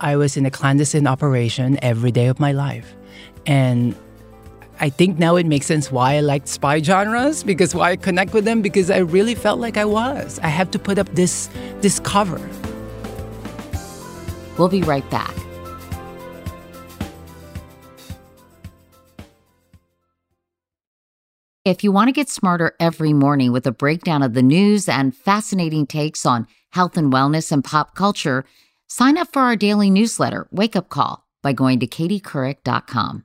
I 0.00 0.16
was 0.16 0.38
in 0.38 0.46
a 0.46 0.50
clandestine 0.50 1.06
operation 1.06 1.78
every 1.82 2.10
day 2.10 2.28
of 2.28 2.40
my 2.40 2.52
life. 2.52 2.96
And 3.44 3.94
I 4.80 4.88
think 4.88 5.18
now 5.18 5.36
it 5.36 5.44
makes 5.44 5.66
sense 5.66 5.92
why 5.92 6.14
I 6.14 6.20
liked 6.20 6.48
spy 6.48 6.80
genres 6.82 7.44
because 7.44 7.74
why 7.74 7.90
I 7.90 7.96
connect 7.96 8.32
with 8.32 8.46
them 8.46 8.62
because 8.62 8.90
I 8.90 8.98
really 8.98 9.34
felt 9.34 9.60
like 9.60 9.76
I 9.76 9.84
was. 9.84 10.40
I 10.42 10.48
have 10.48 10.70
to 10.70 10.78
put 10.78 10.98
up 10.98 11.08
this 11.10 11.50
this 11.82 12.00
cover. 12.00 12.40
We'll 14.56 14.68
be 14.68 14.82
right 14.82 15.08
back. 15.10 15.34
If 21.66 21.84
you 21.84 21.92
want 21.92 22.08
to 22.08 22.12
get 22.12 22.30
smarter 22.30 22.74
every 22.80 23.12
morning 23.12 23.52
with 23.52 23.66
a 23.66 23.72
breakdown 23.72 24.22
of 24.22 24.32
the 24.32 24.42
news 24.42 24.88
and 24.88 25.14
fascinating 25.14 25.86
takes 25.86 26.24
on 26.24 26.46
health 26.70 26.96
and 26.96 27.12
wellness 27.12 27.52
and 27.52 27.62
pop 27.62 27.94
culture, 27.94 28.46
sign 28.88 29.18
up 29.18 29.28
for 29.30 29.42
our 29.42 29.56
daily 29.56 29.90
newsletter, 29.90 30.48
Wake 30.50 30.74
Up 30.74 30.88
Call, 30.88 31.26
by 31.42 31.52
going 31.52 31.78
to 31.80 31.86
katiecouric.com. 31.86 33.24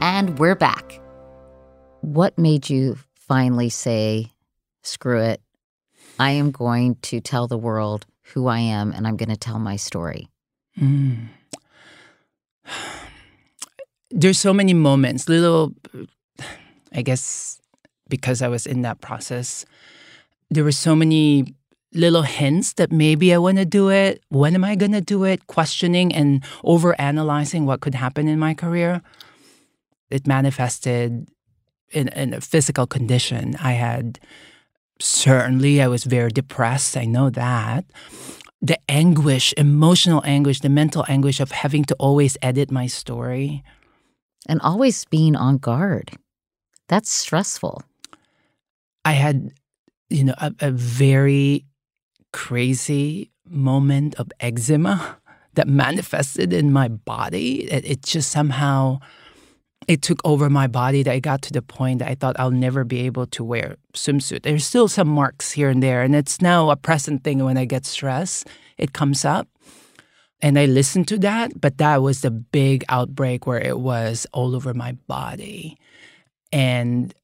And 0.00 0.38
we're 0.38 0.54
back. 0.54 1.00
What 2.02 2.36
made 2.38 2.68
you 2.68 2.98
finally 3.14 3.70
say, 3.70 4.32
screw 4.82 5.20
it? 5.20 5.40
I 6.18 6.32
am 6.32 6.50
going 6.50 6.96
to 7.02 7.20
tell 7.20 7.46
the 7.46 7.56
world 7.56 8.06
who 8.34 8.46
I 8.46 8.58
am 8.58 8.92
and 8.92 9.06
I'm 9.06 9.16
going 9.16 9.30
to 9.30 9.36
tell 9.36 9.58
my 9.58 9.76
story. 9.76 10.28
Mm. 10.78 11.28
There's 14.10 14.38
so 14.38 14.52
many 14.52 14.74
moments, 14.74 15.28
little, 15.28 15.74
I 16.92 17.02
guess, 17.02 17.60
because 18.08 18.42
I 18.42 18.48
was 18.48 18.66
in 18.66 18.82
that 18.82 19.00
process, 19.00 19.64
there 20.50 20.62
were 20.62 20.72
so 20.72 20.94
many 20.94 21.54
little 21.92 22.22
hints 22.22 22.74
that 22.74 22.92
maybe 22.92 23.32
I 23.32 23.38
want 23.38 23.56
to 23.56 23.64
do 23.64 23.88
it. 23.88 24.22
When 24.28 24.54
am 24.54 24.64
I 24.64 24.76
going 24.76 24.92
to 24.92 25.00
do 25.00 25.24
it? 25.24 25.46
Questioning 25.46 26.14
and 26.14 26.44
over 26.62 26.98
analyzing 27.00 27.64
what 27.64 27.80
could 27.80 27.94
happen 27.94 28.28
in 28.28 28.38
my 28.38 28.52
career 28.54 29.02
it 30.10 30.26
manifested 30.26 31.28
in, 31.90 32.08
in 32.08 32.34
a 32.34 32.40
physical 32.40 32.86
condition. 32.86 33.56
I 33.60 33.72
had 33.72 34.18
certainly 35.00 35.82
I 35.82 35.88
was 35.88 36.04
very 36.04 36.30
depressed. 36.30 36.96
I 36.96 37.04
know 37.04 37.30
that. 37.30 37.84
The 38.62 38.78
anguish, 38.88 39.52
emotional 39.56 40.22
anguish, 40.24 40.60
the 40.60 40.68
mental 40.68 41.04
anguish 41.08 41.40
of 41.40 41.50
having 41.50 41.84
to 41.84 41.94
always 41.96 42.36
edit 42.42 42.70
my 42.70 42.86
story. 42.86 43.62
And 44.48 44.60
always 44.62 45.04
being 45.06 45.36
on 45.36 45.58
guard. 45.58 46.12
That's 46.88 47.10
stressful. 47.10 47.82
I 49.04 49.12
had, 49.12 49.50
you 50.08 50.24
know, 50.24 50.34
a, 50.38 50.52
a 50.60 50.70
very 50.70 51.66
crazy 52.32 53.30
moment 53.48 54.14
of 54.16 54.30
eczema 54.40 55.18
that 55.54 55.68
manifested 55.68 56.52
in 56.52 56.72
my 56.72 56.88
body. 56.88 57.70
It, 57.70 57.84
it 57.84 58.02
just 58.02 58.30
somehow 58.30 59.00
it 59.88 60.02
took 60.02 60.20
over 60.24 60.50
my 60.50 60.66
body 60.66 61.02
that 61.02 61.12
I 61.12 61.20
got 61.20 61.42
to 61.42 61.52
the 61.52 61.62
point 61.62 62.00
that 62.00 62.08
I 62.08 62.14
thought 62.14 62.38
I'll 62.38 62.50
never 62.50 62.84
be 62.84 63.00
able 63.00 63.26
to 63.28 63.44
wear 63.44 63.76
swimsuit. 63.94 64.42
There's 64.42 64.64
still 64.64 64.88
some 64.88 65.08
marks 65.08 65.52
here 65.52 65.70
and 65.70 65.82
there, 65.82 66.02
and 66.02 66.14
it's 66.14 66.40
now 66.40 66.70
a 66.70 66.76
present 66.76 67.24
thing 67.24 67.44
when 67.44 67.56
I 67.56 67.64
get 67.64 67.86
stressed. 67.86 68.48
It 68.78 68.92
comes 68.92 69.24
up. 69.24 69.48
And 70.42 70.58
I 70.58 70.66
listened 70.66 71.08
to 71.08 71.18
that, 71.20 71.58
but 71.58 71.78
that 71.78 72.02
was 72.02 72.20
the 72.20 72.30
big 72.30 72.84
outbreak 72.90 73.46
where 73.46 73.60
it 73.60 73.78
was 73.78 74.26
all 74.32 74.54
over 74.54 74.74
my 74.74 74.92
body. 75.06 75.78
And 76.52 77.14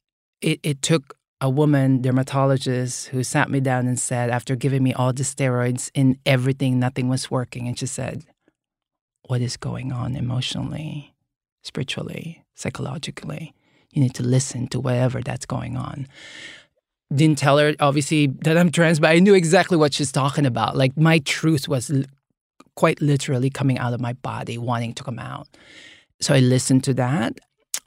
it, 0.40 0.60
it 0.62 0.80
took 0.80 1.14
a 1.40 1.50
woman, 1.50 2.00
dermatologist, 2.00 3.08
who 3.08 3.22
sat 3.22 3.50
me 3.50 3.60
down 3.60 3.86
and 3.86 3.98
said, 3.98 4.30
after 4.30 4.56
giving 4.56 4.82
me 4.82 4.94
all 4.94 5.12
the 5.12 5.24
steroids 5.24 5.90
in 5.92 6.18
everything, 6.24 6.78
nothing 6.78 7.08
was 7.08 7.30
working. 7.30 7.68
And 7.68 7.78
she 7.78 7.86
said, 7.86 8.24
What 9.26 9.42
is 9.42 9.58
going 9.58 9.92
on 9.92 10.16
emotionally, 10.16 11.14
spiritually? 11.62 12.41
Psychologically. 12.54 13.54
You 13.90 14.02
need 14.02 14.14
to 14.14 14.22
listen 14.22 14.68
to 14.68 14.80
whatever 14.80 15.20
that's 15.20 15.46
going 15.46 15.76
on. 15.76 16.06
Didn't 17.14 17.38
tell 17.38 17.58
her, 17.58 17.74
obviously, 17.78 18.26
that 18.26 18.56
I'm 18.56 18.70
trans, 18.70 18.98
but 18.98 19.10
I 19.10 19.18
knew 19.18 19.34
exactly 19.34 19.76
what 19.76 19.92
she's 19.92 20.10
talking 20.12 20.46
about. 20.46 20.76
Like, 20.76 20.96
my 20.96 21.18
truth 21.18 21.68
was 21.68 21.90
l- 21.90 22.04
quite 22.74 23.02
literally 23.02 23.50
coming 23.50 23.78
out 23.78 23.92
of 23.92 24.00
my 24.00 24.14
body, 24.14 24.56
wanting 24.56 24.94
to 24.94 25.04
come 25.04 25.18
out. 25.18 25.46
So 26.20 26.34
I 26.34 26.38
listened 26.38 26.84
to 26.84 26.94
that. 26.94 27.38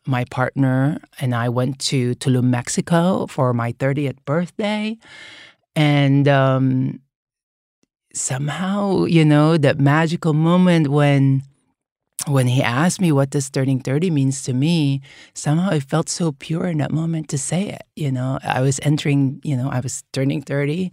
My 0.06 0.26
partner 0.26 1.00
and 1.20 1.34
I 1.34 1.50
went 1.50 1.80
to 1.80 2.14
Tulum, 2.16 2.46
Mexico 2.46 3.26
for 3.26 3.54
my 3.54 3.74
30th 3.74 4.18
birthday. 4.26 4.98
And 5.76 6.28
um, 6.28 7.00
somehow, 8.14 9.06
you 9.06 9.26
know, 9.26 9.58
that 9.58 9.80
magical 9.80 10.34
moment 10.34 10.90
when 10.90 11.44
when 12.28 12.48
he 12.48 12.64
asked 12.64 13.02
me 13.02 13.12
what 13.12 13.30
does 13.30 13.50
turning 13.50 13.80
30 13.80 14.10
means 14.10 14.42
to 14.44 14.54
me, 14.54 15.02
somehow 15.34 15.72
it 15.72 15.84
felt 15.84 16.10
so 16.10 16.32
pure 16.32 16.66
in 16.68 16.80
that 16.80 16.92
moment 16.92 17.30
to 17.30 17.38
say 17.38 17.70
it. 17.70 17.84
You 17.96 18.12
know, 18.12 18.40
I 18.44 18.62
was 18.62 18.80
entering, 18.84 19.42
you 19.44 19.56
know, 19.56 19.70
I 19.70 19.80
was 19.80 20.04
turning 20.12 20.42
30. 20.42 20.92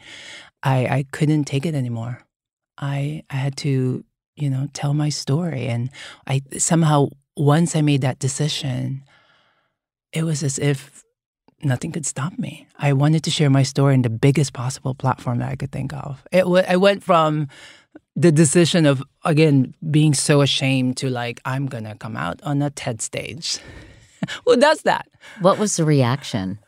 I, 0.62 0.87
I 0.87 1.04
couldn't 1.11 1.44
take 1.44 1.64
it 1.64 1.74
anymore. 1.74 2.22
I, 2.78 3.22
I 3.30 3.37
had 3.37 3.56
to, 3.58 4.04
you 4.37 4.50
know, 4.50 4.68
tell 4.72 4.94
my 4.94 5.08
story. 5.08 5.68
And 5.68 5.90
I 6.26 6.42
somehow, 6.58 7.08
once 7.37 7.74
I 7.76 7.80
made 7.80 8.02
that 8.02 8.18
decision, 8.18 9.04
it 10.12 10.24
was 10.24 10.42
as 10.42 10.58
if 10.58 11.02
nothing 11.64 11.92
could 11.92 12.06
stop 12.06 12.38
me. 12.38 12.66
I 12.78 12.92
wanted 12.92 13.22
to 13.24 13.30
share 13.30 13.50
my 13.50 13.62
story 13.62 13.94
in 13.94 14.02
the 14.02 14.11
biggest 14.11 14.52
possible 14.52 14.94
platform 14.94 15.38
that 15.38 15.48
I 15.48 15.56
could 15.56 15.72
think 15.72 15.92
of. 15.92 16.22
It 16.32 16.40
w- 16.40 16.64
I 16.66 16.76
went 16.76 17.02
from 17.02 17.48
the 18.14 18.33
decision 18.33 18.87
of 18.87 19.03
again 19.25 19.75
being 19.90 20.14
so 20.14 20.42
ashamed 20.42 20.96
to 20.98 21.09
like 21.09 21.40
I'm 21.44 21.66
gonna 21.66 21.94
come 21.94 22.16
out 22.16 22.42
on 22.42 22.62
a 22.62 22.70
TED 22.70 23.01
stage. 23.01 23.59
Who 24.44 24.57
does 24.57 24.83
that? 24.83 25.09
What 25.40 25.59
was 25.59 25.77
the 25.77 25.85
reaction? 25.85 26.59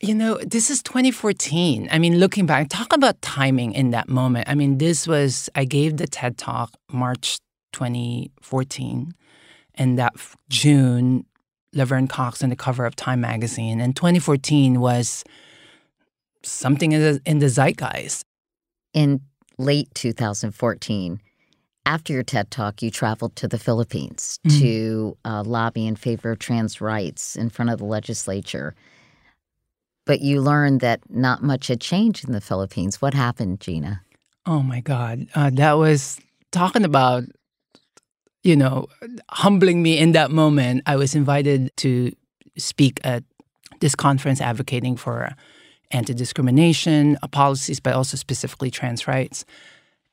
You 0.00 0.14
know, 0.14 0.38
this 0.38 0.70
is 0.70 0.80
2014. 0.82 1.88
I 1.90 1.98
mean, 1.98 2.18
looking 2.18 2.46
back, 2.46 2.68
talk 2.68 2.92
about 2.92 3.20
timing 3.20 3.72
in 3.72 3.90
that 3.90 4.08
moment. 4.08 4.48
I 4.48 4.54
mean, 4.54 4.78
this 4.78 5.08
was 5.08 5.50
I 5.54 5.64
gave 5.64 5.96
the 5.96 6.06
TED 6.06 6.38
talk 6.38 6.72
March 6.92 7.40
2014, 7.72 9.12
and 9.74 9.98
that 9.98 10.14
June, 10.48 11.26
Laverne 11.72 12.06
Cox 12.06 12.44
on 12.44 12.50
the 12.50 12.56
cover 12.56 12.86
of 12.86 12.94
Time 12.94 13.20
magazine, 13.20 13.80
and 13.80 13.96
2014 13.96 14.80
was 14.80 15.24
something 16.44 16.92
in 16.92 17.00
the, 17.00 17.20
in 17.26 17.40
the 17.40 17.48
zeitgeist. 17.48 18.24
In 18.94 19.20
late 19.58 19.92
2014, 19.94 21.20
after 21.86 22.12
your 22.12 22.22
TED 22.22 22.50
Talk, 22.50 22.82
you 22.82 22.90
traveled 22.90 23.34
to 23.36 23.48
the 23.48 23.58
Philippines 23.58 24.38
mm-hmm. 24.46 24.60
to 24.60 25.16
uh, 25.24 25.42
lobby 25.42 25.86
in 25.86 25.96
favor 25.96 26.32
of 26.32 26.38
trans 26.38 26.80
rights 26.80 27.34
in 27.34 27.48
front 27.48 27.70
of 27.70 27.78
the 27.78 27.86
legislature. 27.86 28.74
But 30.04 30.20
you 30.20 30.40
learned 30.40 30.80
that 30.80 31.00
not 31.08 31.42
much 31.42 31.68
had 31.68 31.80
changed 31.80 32.26
in 32.26 32.32
the 32.32 32.40
Philippines. 32.40 33.00
What 33.00 33.14
happened, 33.14 33.60
Geena? 33.60 34.00
Oh 34.46 34.62
my 34.62 34.80
God. 34.80 35.26
Uh, 35.34 35.50
that 35.54 35.74
was 35.74 36.20
talking 36.52 36.84
about, 36.84 37.24
you 38.42 38.56
know, 38.56 38.86
humbling 39.30 39.82
me 39.82 39.98
in 39.98 40.12
that 40.12 40.30
moment. 40.30 40.82
I 40.86 40.96
was 40.96 41.14
invited 41.14 41.70
to 41.78 42.12
speak 42.56 43.00
at 43.04 43.24
this 43.80 43.94
conference 43.94 44.40
advocating 44.40 44.96
for 44.96 45.34
anti 45.90 46.14
discrimination 46.14 47.16
policies, 47.30 47.80
but 47.80 47.94
also 47.94 48.16
specifically 48.16 48.70
trans 48.70 49.06
rights. 49.06 49.44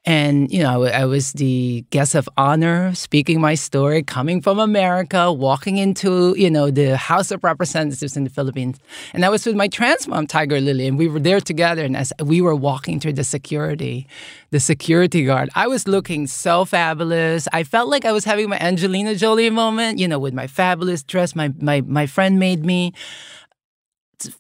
And, 0.08 0.52
you 0.52 0.62
know, 0.62 0.84
I 0.84 1.06
was 1.06 1.34
the 1.34 1.84
guest 1.90 2.14
of 2.14 2.30
honor, 2.38 2.94
speaking 2.94 3.42
my 3.42 3.56
story, 3.56 4.04
coming 4.04 4.40
from 4.40 4.60
America, 4.60 5.32
walking 5.34 5.80
into, 5.80 6.36
you 6.38 6.52
know, 6.52 6.70
the 6.70 6.96
House 6.96 7.32
of 7.32 7.44
Representatives 7.44 8.16
in 8.16 8.24
the 8.24 8.30
Philippines. 8.30 8.78
And 9.14 9.26
I 9.26 9.30
was 9.30 9.48
with 9.48 9.56
my 9.56 9.68
trans 9.68 10.08
mom, 10.08 10.28
Tiger 10.28 10.62
Lily, 10.62 10.86
and 10.86 11.00
we 11.00 11.08
were 11.08 11.20
there 11.20 11.42
together. 11.42 11.84
And 11.84 11.98
as 11.98 12.14
we 12.24 12.40
were 12.40 12.54
walking 12.54 13.00
through 13.00 13.14
the 13.14 13.24
security, 13.24 14.08
the 14.52 14.60
security 14.60 15.26
guard, 15.26 15.50
I 15.56 15.66
was 15.66 15.88
looking 15.88 16.28
so 16.28 16.66
fabulous. 16.66 17.48
I 17.52 17.64
felt 17.64 17.90
like 17.90 18.06
I 18.06 18.12
was 18.12 18.26
having 18.26 18.48
my 18.48 18.60
Angelina 18.60 19.16
Jolie 19.16 19.50
moment, 19.50 19.98
you 19.98 20.08
know, 20.08 20.20
with 20.20 20.36
my 20.36 20.46
fabulous 20.46 21.02
dress 21.02 21.36
my, 21.36 21.52
my, 21.60 21.82
my 21.82 22.06
friend 22.06 22.38
made 22.38 22.64
me 22.64 22.94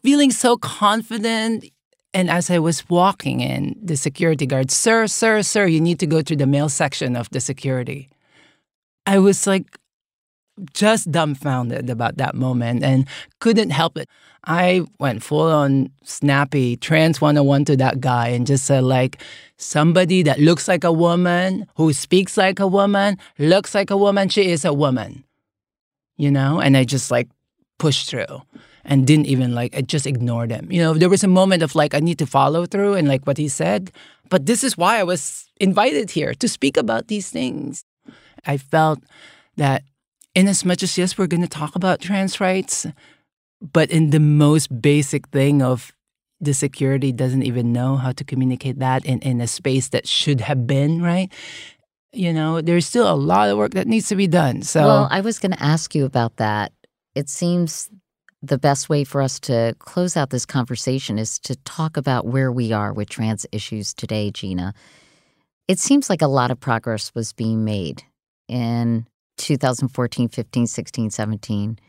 feeling 0.03 0.31
so 0.31 0.57
confident. 0.57 1.65
And 2.13 2.29
as 2.29 2.49
I 2.49 2.59
was 2.59 2.88
walking 2.89 3.41
in, 3.41 3.75
the 3.81 3.97
security 3.97 4.45
guard, 4.45 4.71
sir, 4.71 5.07
sir, 5.07 5.41
sir, 5.43 5.65
you 5.65 5.81
need 5.81 5.99
to 5.99 6.07
go 6.07 6.21
to 6.21 6.35
the 6.35 6.47
male 6.47 6.69
section 6.69 7.15
of 7.15 7.29
the 7.31 7.41
security. 7.41 8.09
I 9.05 9.19
was 9.19 9.45
like 9.45 9.77
just 10.73 11.11
dumbfounded 11.11 11.89
about 11.89 12.17
that 12.17 12.35
moment 12.35 12.83
and 12.83 13.07
couldn't 13.39 13.71
help 13.71 13.97
it. 13.97 14.09
I 14.45 14.85
went 14.99 15.23
full 15.23 15.51
on 15.51 15.89
snappy 16.03 16.77
trans 16.77 17.19
101 17.19 17.65
to 17.65 17.77
that 17.77 17.99
guy 17.99 18.29
and 18.29 18.45
just 18.45 18.65
said, 18.65 18.83
like, 18.83 19.21
somebody 19.57 20.21
that 20.23 20.39
looks 20.39 20.67
like 20.67 20.83
a 20.83 20.91
woman, 20.91 21.65
who 21.75 21.91
speaks 21.93 22.38
like 22.38 22.59
a 22.59 22.67
woman, 22.67 23.17
looks 23.39 23.73
like 23.73 23.89
a 23.89 23.97
woman, 23.97 24.29
she 24.29 24.49
is 24.51 24.63
a 24.63 24.73
woman. 24.73 25.23
You 26.17 26.31
know? 26.31 26.61
And 26.61 26.77
I 26.77 26.83
just 26.83 27.11
like 27.11 27.27
pushed 27.79 28.09
through 28.09 28.41
and 28.86 29.06
didn't 29.06 29.26
even 29.26 29.54
like 29.54 29.76
I 29.76 29.82
just 29.82 30.06
ignored 30.06 30.52
him. 30.52 30.71
You 30.71 30.82
know, 30.82 30.93
there 30.93 31.10
was 31.10 31.24
a 31.24 31.28
moment 31.28 31.63
of 31.63 31.76
like 31.76 31.93
I 31.93 32.00
need 32.00 32.19
to 32.19 32.26
follow 32.26 32.65
through 32.65 32.93
and 32.93 33.08
like 33.08 33.26
what 33.26 33.38
he 33.38 33.48
said, 33.48 33.91
but 34.30 34.45
this 34.45 34.63
is 34.63 34.78
why 34.78 35.00
I 35.00 35.04
was 35.04 35.50
invited 35.60 36.12
here 36.12 36.34
to 36.36 36.48
speak 36.48 36.78
about 36.78 37.08
these 37.08 37.30
things. 37.30 37.84
I 38.45 38.58
felt 38.58 39.00
that 39.58 39.84
in 40.36 40.48
as 40.48 40.63
much 40.63 40.84
as 40.84 40.98
yes, 40.98 41.17
we're 41.17 41.28
going 41.28 41.41
to 41.41 41.48
talk 41.48 41.76
about 41.76 42.02
trans 42.02 42.39
rights, 42.39 42.86
but 43.62 43.89
in 43.89 44.12
the 44.12 44.19
most 44.19 44.82
basic 44.82 45.28
thing 45.30 45.62
of 45.62 45.91
the 46.41 46.54
security 46.54 47.12
doesn't 47.12 47.43
even 47.43 47.71
know 47.71 47.95
how 47.95 48.12
to 48.12 48.24
communicate 48.24 48.80
that 48.80 49.06
in, 49.06 49.19
in 49.19 49.41
a 49.41 49.48
space 49.48 49.89
that 49.89 50.08
should 50.08 50.41
have 50.41 50.67
been, 50.67 51.02
right? 51.02 51.32
You 52.12 52.34
know, 52.34 52.62
there's 52.62 52.86
still 52.86 53.10
a 53.10 53.15
lot 53.15 53.50
of 53.50 53.58
work 53.58 53.74
that 53.74 53.88
needs 53.88 54.10
to 54.10 54.15
be 54.15 54.28
done. 54.28 54.62
So 54.62 54.86
Well, 54.86 55.08
I 55.10 55.21
was 55.21 55.39
gonna 55.39 55.58
ask 55.60 55.95
you 55.95 56.06
about 56.06 56.36
that. 56.38 56.71
It 57.15 57.30
seems 57.30 57.89
the 58.47 58.58
best 58.58 58.89
way 58.89 59.03
for 59.03 59.21
us 59.21 59.39
to 59.41 59.75
close 59.79 60.15
out 60.15 60.29
this 60.29 60.45
conversation 60.45 61.17
is 61.17 61.39
to 61.39 61.55
talk 61.58 61.97
about 61.97 62.27
where 62.27 62.51
we 62.51 62.71
are 62.71 62.93
with 62.93 63.10
trans 63.10 63.45
issues 63.51 63.93
today, 63.93 64.31
Geena. 64.31 64.73
It 65.67 65.79
seems 65.79 66.10
like 66.10 66.21
a 66.21 66.27
lot 66.27 66.51
of 66.51 66.60
progress 66.60 67.13
was 67.15 67.34
being 67.34 67.65
made 67.65 68.03
in 68.47 69.08
2014, 69.38 70.29
15, 70.29 70.67
16, 70.67 71.10
17. 71.10 71.79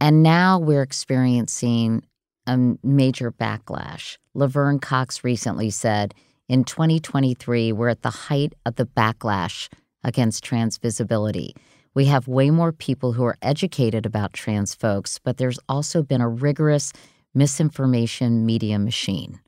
And 0.00 0.22
now 0.22 0.58
we're 0.58 0.82
experiencing 0.82 2.02
a 2.46 2.58
major 2.82 3.32
backlash. 3.32 4.18
Laverne 4.34 4.78
Cox 4.78 5.24
recently 5.24 5.70
said 5.70 6.14
in 6.48 6.64
2023, 6.64 7.72
we're 7.72 7.88
at 7.88 8.02
the 8.02 8.10
height 8.10 8.54
of 8.64 8.76
the 8.76 8.86
backlash 8.86 9.68
against 10.04 10.44
trans 10.44 10.78
visibility. 10.78 11.54
We 11.96 12.04
have 12.04 12.28
way 12.28 12.50
more 12.50 12.72
people 12.72 13.14
who 13.14 13.24
are 13.24 13.38
educated 13.40 14.04
about 14.04 14.34
trans 14.34 14.74
folks, 14.74 15.18
but 15.18 15.38
there's 15.38 15.58
also 15.66 16.02
been 16.02 16.20
a 16.20 16.28
rigorous 16.28 16.92
misinformation 17.34 18.44
media 18.44 18.78
machine. 18.78 19.40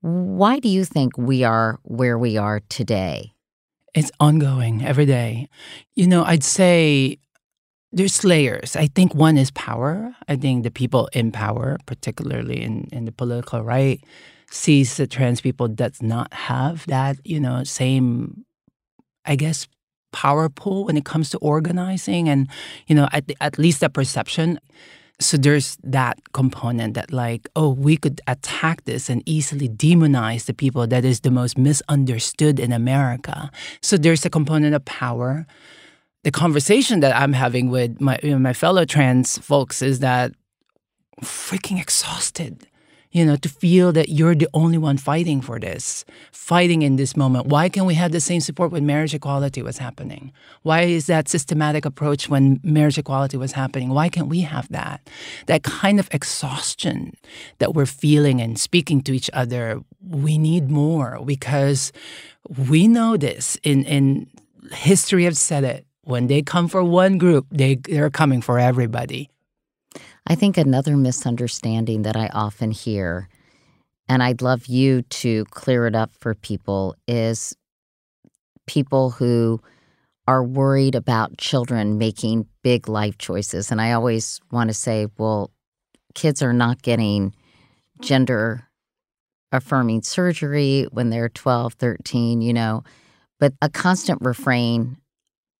Why 0.00 0.58
do 0.58 0.68
you 0.68 0.84
think 0.84 1.16
we 1.16 1.44
are 1.44 1.78
where 1.84 2.18
we 2.18 2.36
are 2.36 2.58
today? 2.68 3.34
It's 3.94 4.10
ongoing 4.18 4.84
every 4.84 5.06
day. 5.06 5.48
You 5.94 6.08
know, 6.08 6.24
I'd 6.24 6.42
say 6.42 7.18
there's 7.92 8.24
layers. 8.24 8.74
I 8.74 8.88
think 8.88 9.14
one 9.14 9.38
is 9.38 9.52
power. 9.52 10.16
I 10.26 10.34
think 10.34 10.64
the 10.64 10.72
people 10.72 11.08
in 11.12 11.30
power, 11.30 11.78
particularly 11.86 12.60
in, 12.60 12.88
in 12.90 13.04
the 13.04 13.12
political 13.12 13.62
right, 13.62 14.02
sees 14.50 14.96
the 14.96 15.06
trans 15.06 15.40
people 15.40 15.68
does 15.68 16.02
not 16.02 16.34
have 16.34 16.84
that, 16.88 17.24
you 17.24 17.38
know, 17.38 17.62
same, 17.62 18.44
I 19.24 19.36
guess, 19.36 19.68
power 20.12 20.48
pool 20.48 20.84
when 20.84 20.96
it 20.96 21.04
comes 21.04 21.30
to 21.30 21.38
organizing 21.38 22.28
and 22.28 22.48
you 22.86 22.94
know 22.94 23.08
at, 23.12 23.30
at 23.40 23.58
least 23.58 23.82
a 23.82 23.88
perception. 23.88 24.58
So 25.18 25.36
there's 25.36 25.76
that 25.84 26.18
component 26.32 26.94
that 26.94 27.12
like 27.12 27.48
oh 27.54 27.70
we 27.70 27.96
could 27.96 28.20
attack 28.26 28.84
this 28.84 29.10
and 29.10 29.22
easily 29.26 29.68
demonize 29.68 30.46
the 30.46 30.54
people 30.54 30.86
that 30.86 31.04
is 31.04 31.20
the 31.20 31.30
most 31.30 31.58
misunderstood 31.58 32.58
in 32.58 32.72
america. 32.72 33.50
So 33.82 33.96
there's 33.96 34.24
a 34.24 34.30
component 34.30 34.74
of 34.74 34.84
power. 34.84 35.46
The 36.24 36.30
conversation 36.30 37.00
that 37.00 37.14
i'm 37.16 37.32
having 37.32 37.70
with 37.70 38.00
my 38.00 38.18
you 38.22 38.30
know, 38.30 38.38
my 38.38 38.52
fellow 38.52 38.84
trans 38.84 39.38
folks 39.38 39.82
is 39.82 40.00
that 40.00 40.32
freaking 41.22 41.80
exhausted 41.80 42.66
you 43.12 43.26
know, 43.26 43.36
to 43.36 43.48
feel 43.48 43.92
that 43.92 44.08
you're 44.08 44.36
the 44.36 44.48
only 44.54 44.78
one 44.78 44.96
fighting 44.96 45.40
for 45.40 45.58
this, 45.58 46.04
fighting 46.30 46.82
in 46.82 46.96
this 46.96 47.16
moment. 47.16 47.46
Why 47.46 47.68
can 47.68 47.84
we 47.84 47.94
have 47.94 48.12
the 48.12 48.20
same 48.20 48.40
support 48.40 48.70
when 48.70 48.86
marriage 48.86 49.14
equality 49.14 49.62
was 49.62 49.78
happening? 49.78 50.32
Why 50.62 50.82
is 50.82 51.06
that 51.06 51.28
systematic 51.28 51.84
approach 51.84 52.28
when 52.28 52.60
marriage 52.62 52.98
equality 52.98 53.36
was 53.36 53.52
happening? 53.52 53.88
Why 53.88 54.08
can't 54.08 54.28
we 54.28 54.42
have 54.42 54.68
that? 54.68 55.00
That 55.46 55.64
kind 55.64 55.98
of 55.98 56.08
exhaustion 56.12 57.16
that 57.58 57.74
we're 57.74 57.86
feeling 57.86 58.40
and 58.40 58.58
speaking 58.58 59.02
to 59.02 59.12
each 59.12 59.30
other, 59.32 59.80
we 60.06 60.38
need 60.38 60.70
more 60.70 61.20
because 61.24 61.92
we 62.68 62.86
know 62.86 63.16
this 63.16 63.58
in, 63.64 63.84
in 63.84 64.28
history 64.72 65.24
have 65.24 65.36
said 65.36 65.64
it. 65.64 65.84
When 66.02 66.28
they 66.28 66.42
come 66.42 66.68
for 66.68 66.82
one 66.82 67.18
group, 67.18 67.46
they, 67.50 67.74
they're 67.74 68.10
coming 68.10 68.40
for 68.40 68.58
everybody. 68.58 69.30
I 70.30 70.36
think 70.36 70.56
another 70.56 70.96
misunderstanding 70.96 72.02
that 72.02 72.16
I 72.16 72.28
often 72.28 72.70
hear, 72.70 73.28
and 74.08 74.22
I'd 74.22 74.42
love 74.42 74.66
you 74.66 75.02
to 75.02 75.44
clear 75.46 75.88
it 75.88 75.96
up 75.96 76.12
for 76.14 76.36
people, 76.36 76.94
is 77.08 77.52
people 78.68 79.10
who 79.10 79.60
are 80.28 80.44
worried 80.44 80.94
about 80.94 81.36
children 81.36 81.98
making 81.98 82.46
big 82.62 82.88
life 82.88 83.18
choices. 83.18 83.72
And 83.72 83.80
I 83.80 83.90
always 83.90 84.40
want 84.52 84.70
to 84.70 84.74
say, 84.74 85.08
well, 85.18 85.50
kids 86.14 86.42
are 86.42 86.52
not 86.52 86.80
getting 86.80 87.34
gender 88.00 88.68
affirming 89.50 90.02
surgery 90.02 90.86
when 90.92 91.10
they're 91.10 91.28
12, 91.28 91.74
13, 91.74 92.40
you 92.40 92.52
know. 92.52 92.84
But 93.40 93.54
a 93.60 93.68
constant 93.68 94.20
refrain 94.22 94.96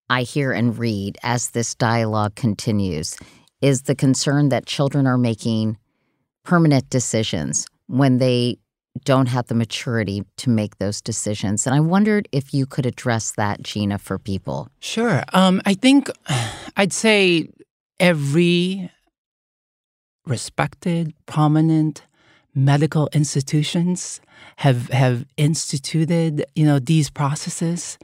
I 0.09 0.23
hear 0.23 0.53
and 0.53 0.79
read 0.79 1.18
as 1.25 1.51
this 1.51 1.75
dialogue 1.75 2.37
continues 2.37 3.16
is 3.61 3.83
the 3.83 3.95
concern 3.95 4.49
that 4.49 4.67
children 4.67 5.07
are 5.07 5.19
making 5.19 5.77
permanent 6.45 6.89
decisions 6.91 7.67
when 7.87 8.19
they 8.19 8.59
don't 9.05 9.27
have 9.27 9.47
the 9.47 9.55
maturity 9.55 10.25
to 10.37 10.51
make 10.51 10.79
those 10.79 11.01
decisions. 11.01 11.67
And 11.67 11.75
I 11.75 11.81
wondered 11.81 12.29
if 12.33 12.53
you 12.53 12.67
could 12.67 12.87
address 12.87 13.33
that, 13.33 13.63
Geena, 13.63 14.01
for 14.01 14.19
people. 14.19 14.69
Sure. 14.81 15.23
Um, 15.33 15.61
I 15.65 15.75
think 15.75 16.11
I'd 16.77 16.93
say 16.93 17.49
every 17.99 18.91
respected, 20.27 21.15
prominent 21.27 22.03
medical 22.55 23.09
institutions 23.13 24.21
have 24.57 24.89
have 24.89 25.25
instituted, 25.37 26.45
you 26.55 26.67
know, 26.67 26.79
these 26.79 27.11
processes. 27.11 27.99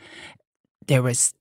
There 0.87 1.03
was 1.03 1.35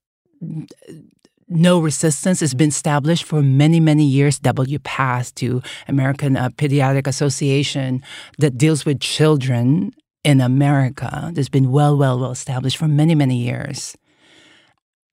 no 1.48 1.78
resistance 1.78 2.40
has 2.40 2.54
been 2.54 2.68
established 2.68 3.24
for 3.24 3.42
many 3.42 3.80
many 3.80 4.04
years. 4.04 4.38
WPATH 4.40 5.34
to 5.36 5.62
American 5.88 6.36
uh, 6.36 6.50
Pediatric 6.50 7.06
Association 7.06 8.02
that 8.38 8.58
deals 8.58 8.84
with 8.84 9.00
children 9.00 9.92
in 10.24 10.40
America. 10.40 11.30
That's 11.32 11.48
been 11.48 11.70
well 11.70 11.96
well 11.96 12.18
well 12.18 12.32
established 12.32 12.76
for 12.76 12.88
many 12.88 13.14
many 13.14 13.36
years. 13.38 13.96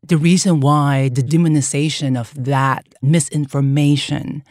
The 0.05 0.17
reason 0.17 0.59
why 0.59 1.09
the 1.09 1.23
demonization 1.23 2.19
of 2.19 2.33
that 2.43 2.85
misinformation 3.01 4.43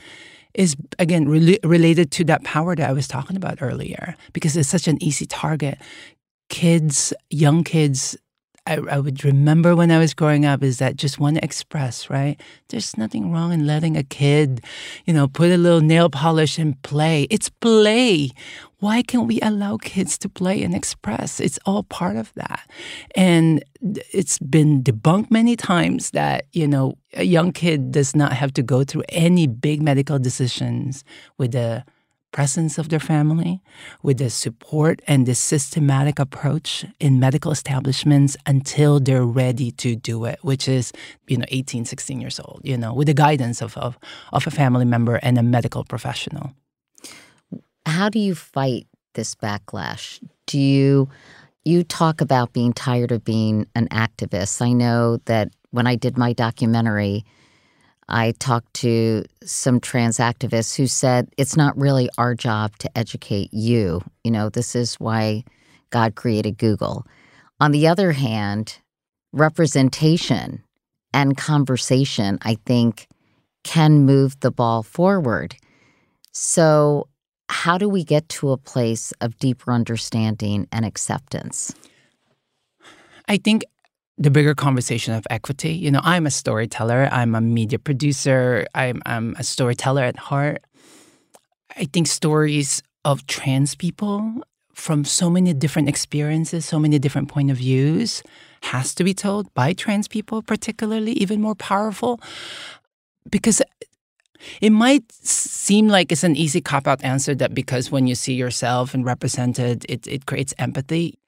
is 0.55 0.77
again 0.99 1.29
re- 1.29 1.59
related 1.65 2.11
to 2.13 2.25
that 2.25 2.45
power 2.45 2.77
that 2.77 2.89
I 2.89 2.93
was 2.93 3.09
talking 3.09 3.37
about 3.37 3.61
earlier 3.61 4.17
because 4.33 4.57
it's 4.57 4.69
such 4.69 4.87
an 4.87 5.03
easy 5.03 5.27
target. 5.27 5.79
Kids 6.49 7.13
young 7.31 7.65
kids 7.65 8.17
I, 8.65 8.77
I, 8.77 8.99
would 9.01 9.25
remember 9.25 9.75
when 9.75 9.91
I 9.91 9.99
was 9.99 10.15
growing 10.15 10.47
up 10.47 10.63
is 10.63 10.79
that 10.79 10.95
just 10.95 11.19
want 11.19 11.37
to 11.37 11.45
express, 11.45 12.09
right? 12.09 12.41
There's 12.69 12.97
nothing 12.97 13.33
wrong 13.33 13.53
in 13.53 13.67
letting 13.67 13.97
a 13.97 14.05
kid, 14.05 14.65
you 15.05 15.13
know, 15.13 15.27
put 15.27 15.51
a 15.51 15.57
little 15.57 15.81
nail 15.81 16.09
polish 16.09 16.59
and 16.59 16.81
play. 16.83 17.27
It's 17.29 17.49
play. 17.49 18.31
Why 18.79 19.03
can't 19.03 19.27
we 19.27 19.41
allow 19.41 19.79
kids 19.79 20.17
to 20.19 20.29
play 20.29 20.63
and 20.63 20.77
express? 20.77 21.41
It's 21.41 21.59
all 21.67 21.83
part 21.83 22.17
of 22.17 22.33
that. 22.35 22.69
And 23.17 23.65
it's 24.13 24.39
been 24.39 24.83
debunked 24.85 25.33
many 25.33 25.57
times 25.57 26.13
that, 26.13 26.47
you 26.53 26.69
know, 26.69 26.95
a 27.15 27.25
young 27.25 27.51
kid 27.51 27.91
does 27.91 28.15
not 28.15 28.33
have 28.33 28.53
to 28.55 28.63
go 28.63 28.85
through 28.85 29.03
any 29.09 29.49
big 29.49 29.83
medical 29.83 30.21
decisions 30.21 31.03
with 31.37 31.55
a 31.57 31.85
presence 32.33 32.79
of 32.79 32.89
their 32.89 33.01
family, 33.01 33.63
with 34.03 34.19
the 34.19 34.31
support 34.31 35.01
and 35.07 35.27
the 35.27 35.35
systematic 35.35 36.19
approach 36.19 36.85
in 36.99 37.21
medical 37.21 37.53
establishments 37.53 38.37
until 38.47 38.99
they're 38.99 39.25
ready 39.25 39.71
to 39.71 39.95
do 39.95 40.25
it, 40.25 40.39
which 40.43 40.67
is, 40.67 40.93
you 41.29 41.37
know, 41.37 41.45
18, 41.49 41.85
16 41.85 42.21
years 42.21 42.41
old, 42.41 42.61
you 42.65 42.77
know, 42.77 42.93
with 42.93 43.07
the 43.07 43.15
guidance 43.15 43.63
of, 43.63 43.77
of, 43.77 43.99
of 44.33 44.47
a 44.47 44.51
family 44.51 44.85
member 44.85 45.17
and 45.17 45.39
a 45.39 45.43
medical 45.43 45.85
professional. 45.85 46.53
How 47.87 48.09
do 48.09 48.19
you 48.19 48.35
fight 48.35 48.87
this 49.15 49.35
backlash? 49.35 50.23
Do 50.47 50.59
you 50.59 51.09
you 51.65 51.85
talk 51.85 52.21
about 52.21 52.53
being 52.53 52.73
tired 52.73 53.13
of 53.13 53.25
being 53.25 53.67
an 53.77 53.87
activist? 53.89 54.61
I 54.61 54.73
know 54.73 55.19
that 55.27 55.53
when 55.71 55.87
I 55.87 55.95
did 55.95 56.19
my 56.19 56.33
documentary, 56.33 57.25
I 58.09 58.33
talked 58.33 58.75
to 58.75 59.25
some 59.45 59.81
trans 59.81 60.19
activists 60.19 60.77
who 60.77 60.87
said 60.87 61.29
it's 61.39 61.57
not 61.57 61.77
really 61.79 62.09
our 62.19 62.35
job 62.35 62.77
to 62.79 62.99
educate 62.99 63.53
you. 63.53 64.03
You 64.25 64.31
know, 64.31 64.49
this 64.49 64.75
is 64.75 64.97
why 64.97 65.45
God 65.91 66.15
created 66.15 66.59
Google. 66.59 67.07
On 67.61 67.71
the 67.71 67.87
other 67.87 68.13
hand, 68.13 68.79
representation 69.33 70.63
and 71.15 71.37
conversation, 71.37 72.39
I 72.43 72.57
think, 72.67 73.07
can 73.65 74.05
move 74.05 74.39
the 74.41 74.51
ball 74.51 74.83
forward. 74.83 75.55
So, 76.33 77.09
how 77.49 77.79
do 77.79 77.89
we 77.89 78.03
get 78.03 78.29
to 78.31 78.51
a 78.51 78.57
place 78.57 79.13
of 79.21 79.39
deeper 79.39 79.73
understanding 79.73 80.67
and 80.73 80.85
acceptance? 80.85 81.75
I 83.29 83.37
think 83.37 83.65
the 84.19 84.31
bigger 84.31 84.55
conversation 84.55 85.15
of 85.15 85.27
equity. 85.31 85.73
You 85.73 85.91
know, 85.91 86.01
I'm 86.03 86.27
a 86.27 86.31
storyteller, 86.31 87.09
I'm 87.11 87.35
a 87.35 87.41
media 87.41 87.79
producer, 87.79 88.67
I'm, 88.75 89.03
I'm 89.07 89.35
a 89.39 89.43
storyteller 89.43 90.03
at 90.03 90.17
heart. 90.17 90.65
I 91.77 91.85
think 91.87 92.07
stories 92.07 92.83
of 93.05 93.27
trans 93.27 93.75
people 93.75 94.43
from 94.75 95.05
so 95.05 95.29
many 95.29 95.53
different 95.53 95.89
experiences, 95.89 96.65
so 96.65 96.79
many 96.79 96.99
different 96.99 97.29
point 97.29 97.51
of 97.51 97.59
views 97.59 98.23
has 98.63 98.95
to 98.95 99.05
be 99.05 99.15
told 99.15 99.53
by 99.55 99.73
trans 99.73 100.09
people, 100.09 100.43
particularly 100.43 101.13
even 101.13 101.41
more 101.41 101.55
powerful 101.55 102.21
because 103.31 103.63
it 104.61 104.71
might 104.71 105.11
seem 105.13 105.89
like 105.89 106.11
it's 106.11 106.25
an 106.25 106.37
easy 106.37 106.61
cop 106.61 106.87
out 106.87 107.03
answer 107.05 107.35
that 107.35 107.55
because 107.55 107.91
when 107.91 108.07
you 108.07 108.15
see 108.15 108.35
yourself 108.35 108.95
and 108.95 109.05
represented, 109.05 109.87
it, 109.89 110.07
it 110.07 110.27
creates 110.27 110.55
empathy. 110.59 111.19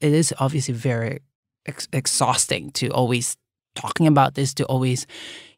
It 0.00 0.12
is 0.12 0.34
obviously 0.38 0.74
very 0.74 1.20
ex- 1.66 1.88
exhausting 1.92 2.70
to 2.72 2.88
always 2.88 3.36
talking 3.74 4.06
about 4.06 4.34
this 4.34 4.54
to 4.54 4.64
always 4.66 5.06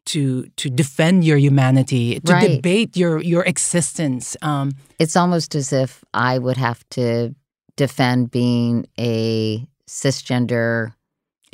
to 0.05 0.45
to 0.55 0.69
defend 0.69 1.23
your 1.23 1.37
humanity 1.37 2.19
to 2.19 2.33
right. 2.33 2.55
debate 2.55 2.95
your 2.95 3.21
your 3.21 3.43
existence 3.43 4.37
um, 4.41 4.71
it's 4.99 5.15
almost 5.15 5.55
as 5.55 5.73
if 5.73 6.03
i 6.13 6.37
would 6.37 6.57
have 6.57 6.87
to 6.89 7.33
defend 7.75 8.31
being 8.31 8.85
a 8.99 9.65
cisgender 9.87 10.93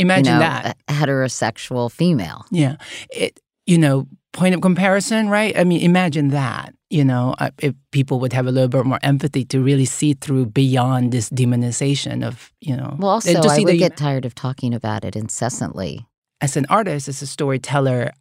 imagine 0.02 0.34
you 0.34 0.40
know, 0.40 0.46
that. 0.46 0.78
heterosexual 0.88 1.92
female. 1.92 2.46
Yeah. 2.52 2.76
It 3.10 3.40
you 3.66 3.78
know 3.78 4.08
point 4.34 4.56
of 4.56 4.62
comparison 4.62 5.30
right? 5.30 5.58
I 5.58 5.64
mean 5.64 5.82
imagine 5.82 6.30
that 6.30 6.74
you 6.92 7.06
know, 7.06 7.36
if 7.60 7.74
people 7.92 8.20
would 8.20 8.34
have 8.34 8.48
a 8.48 8.52
little 8.52 8.68
bit 8.68 8.86
more 8.86 9.00
empathy 9.02 9.46
to 9.46 9.62
really 9.62 9.86
see 9.86 10.14
through 10.14 10.48
beyond 10.48 11.12
this 11.12 11.30
demonization 11.30 12.26
of, 12.26 12.52
you 12.60 12.76
know. 12.76 12.96
Well, 13.00 13.12
also, 13.12 13.32
I 13.32 13.60
would 13.64 13.78
get 13.78 13.96
tired 13.96 14.26
of 14.26 14.36
talking 14.36 14.74
about 14.74 15.06
it 15.06 15.16
incessantly. 15.16 16.06
As 16.42 16.58
an 16.58 16.66
artist, 16.70 17.08
as 17.08 17.22
a 17.22 17.28
storyteller, 17.28 18.12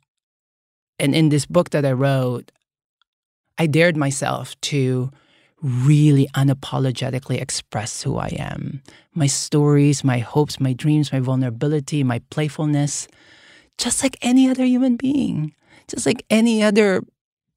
and 0.99 1.15
in 1.15 1.31
this 1.31 1.47
book 1.47 1.71
that 1.71 1.85
I 1.85 1.93
wrote, 1.93 2.53
I 3.59 3.67
dared 3.67 3.97
myself 3.97 4.61
to 4.73 5.11
really 5.63 6.29
unapologetically 6.35 7.41
express 7.41 8.03
who 8.03 8.17
I 8.17 8.29
am 8.39 8.83
my 9.15 9.27
stories, 9.27 10.05
my 10.05 10.19
hopes, 10.19 10.61
my 10.61 10.73
dreams, 10.73 11.13
my 11.13 11.19
vulnerability, 11.19 12.05
my 12.05 12.21
playfulness, 12.31 13.09
just 13.77 14.03
like 14.03 14.17
any 14.23 14.49
other 14.49 14.65
human 14.65 14.97
being, 14.97 15.53
just 15.89 16.07
like 16.07 16.25
any 16.31 16.63
other 16.63 17.03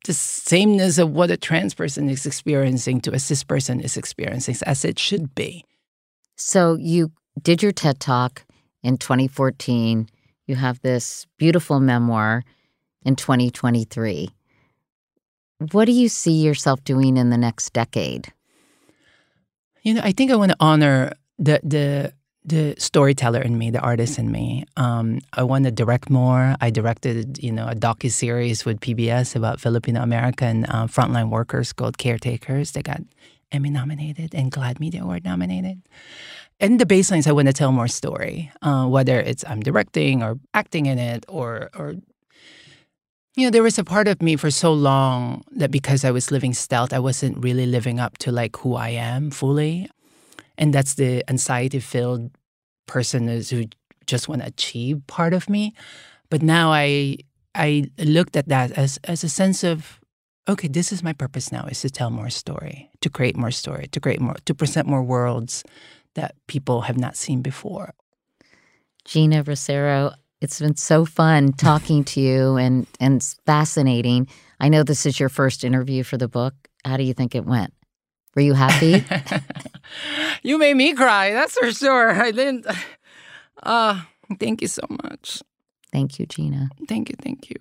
the 0.04 0.14
sameness 0.14 0.97
of 0.97 1.12
what 1.12 1.32
a 1.32 1.38
trans 1.38 1.74
person 1.74 2.10
is 2.10 2.26
experiencing 2.26 3.01
to 3.01 3.14
a 3.14 3.20
cis 3.20 3.43
person 3.43 3.80
is 3.80 3.97
experiencing, 3.97 4.56
as 4.66 4.84
it 4.84 4.99
should 4.99 5.34
be. 5.34 5.64
So 6.36 6.76
you 6.76 7.12
did 7.41 7.64
your 7.64 7.72
TED 7.72 7.99
Talk 7.99 8.45
in 8.84 8.97
2014. 8.97 10.08
You 10.45 10.56
have 10.56 10.82
this 10.82 11.26
beautiful 11.38 11.80
memoir 11.80 12.43
in 13.06 13.16
2023. 13.16 14.30
What 15.72 15.86
do 15.86 15.93
you 15.93 16.10
see 16.10 16.43
yourself 16.43 16.84
doing 16.84 17.16
in 17.16 17.30
the 17.30 17.38
next 17.38 17.72
decade? 17.72 18.34
You 19.84 19.93
know, 19.93 20.01
I 20.04 20.12
think 20.12 20.32
I 20.32 20.36
want 20.36 20.51
to 20.51 20.58
honor 20.60 21.14
the 21.39 21.60
the 21.64 22.14
the 22.46 22.76
storyteller 22.78 23.41
in 23.41 23.58
me, 23.58 23.72
the 23.72 23.80
artist 23.80 24.20
in 24.20 24.32
me. 24.32 24.66
Um, 24.76 25.22
I 25.34 25.44
want 25.44 25.66
to 25.66 25.72
direct 25.72 26.10
more. 26.10 26.56
I 26.60 26.70
directed, 26.70 27.41
you 27.41 27.52
know, 27.52 27.68
a 27.68 27.76
docu 27.76 28.12
series 28.12 28.66
with 28.66 28.82
PBS 28.82 29.36
about 29.36 29.62
Filipino 29.62 30.02
American 30.02 30.66
uh, 30.66 30.88
frontline 30.88 31.30
workers 31.30 31.72
called 31.72 31.98
Caretakers. 31.98 32.72
They 32.72 32.82
got 32.82 33.02
Emmy 33.52 33.70
nominated 33.70 34.36
and 34.36 34.52
GLAAD 34.52 34.80
Media 34.80 35.04
Award 35.04 35.24
nominated. 35.24 35.82
And 36.60 36.80
the 36.80 36.86
baselines, 36.86 37.28
I 37.28 37.32
want 37.32 37.48
to 37.48 37.54
tell 37.54 37.72
more 37.72 37.88
story, 37.88 38.52
uh, 38.62 38.88
whether 38.88 39.20
it's 39.20 39.44
I'm 39.48 39.62
directing 39.62 40.22
or 40.22 40.39
acting 40.54 40.86
in 40.86 41.00
it, 41.00 41.26
or 41.28 41.70
or 41.76 41.96
you 43.36 43.48
know, 43.48 43.50
there 43.50 43.64
was 43.64 43.80
a 43.80 43.84
part 43.84 44.08
of 44.08 44.22
me 44.22 44.36
for 44.36 44.52
so 44.52 44.72
long 44.72 45.44
that 45.56 45.72
because 45.72 46.06
I 46.06 46.12
was 46.12 46.30
living 46.30 46.54
stealth, 46.54 46.94
I 46.94 47.00
wasn't 47.00 47.44
really 47.44 47.66
living 47.66 48.00
up 48.00 48.18
to 48.20 48.32
like 48.32 48.56
who 48.58 48.76
I 48.76 48.89
am 48.89 49.32
fully 49.32 49.89
and 50.58 50.74
that's 50.74 50.95
the 50.95 51.24
anxiety 51.30 51.80
filled 51.80 52.32
person 52.86 53.30
is 53.30 53.49
who 53.49 53.66
just 54.06 54.28
want 54.28 54.41
to 54.41 54.47
achieve 54.47 55.06
part 55.08 55.34
of 55.34 55.49
me. 55.49 55.74
But 56.30 56.41
now 56.41 56.72
i 56.72 57.18
i 57.56 57.86
looked 57.99 58.36
at 58.36 58.49
that 58.49 58.72
as 58.72 58.99
as 59.04 59.24
a 59.24 59.30
sense 59.30 59.64
of 59.64 59.99
okay 60.49 60.68
this 60.68 60.91
is 60.91 61.04
my 61.04 61.14
purpose 61.14 61.51
now 61.51 61.66
is 61.66 61.82
to 61.82 61.89
tell 61.89 62.10
more 62.10 62.30
story 62.30 62.89
to 63.01 63.10
create 63.10 63.38
more 63.38 63.51
story 63.51 63.88
to 63.88 63.99
create 63.99 64.20
more 64.20 64.36
to 64.45 64.56
present 64.56 64.88
more 64.88 65.04
worlds 65.04 65.64
that 66.16 66.36
people 66.47 66.82
have 66.82 66.97
not 66.97 67.16
seen 67.16 67.41
before. 67.41 67.93
Geena 69.08 69.45
Rocero 69.45 70.12
it's 70.41 70.60
been 70.60 70.76
so 70.76 71.06
fun 71.06 71.54
talking 71.54 72.04
to 72.04 72.20
you 72.20 72.58
and 72.58 72.88
and 72.99 73.24
fascinating. 73.45 74.28
I 74.60 74.70
know 74.70 74.84
this 74.84 75.06
is 75.06 75.20
your 75.20 75.30
first 75.30 75.64
interview 75.64 76.04
for 76.04 76.18
the 76.18 76.28
book. 76.28 76.54
How 76.84 76.97
do 76.97 77.04
you 77.04 77.14
think 77.14 77.36
it 77.36 77.45
went 77.45 77.74
were 78.36 78.41
you 78.41 78.53
happy? 78.53 79.05
you 80.43 80.57
made 80.57 80.75
me 80.75 80.93
cry. 80.93 81.31
That's 81.31 81.57
for 81.57 81.71
sure. 81.71 82.11
I 82.11 82.31
didn't. 82.31 82.65
Uh, 83.61 84.01
Thank 84.39 84.61
you 84.61 84.67
so 84.67 84.84
much. 85.03 85.41
Thank 85.91 86.19
you, 86.19 86.25
Geena. 86.25 86.69
Thank 86.88 87.09
you. 87.09 87.15
Thank 87.21 87.49
you. 87.49 87.55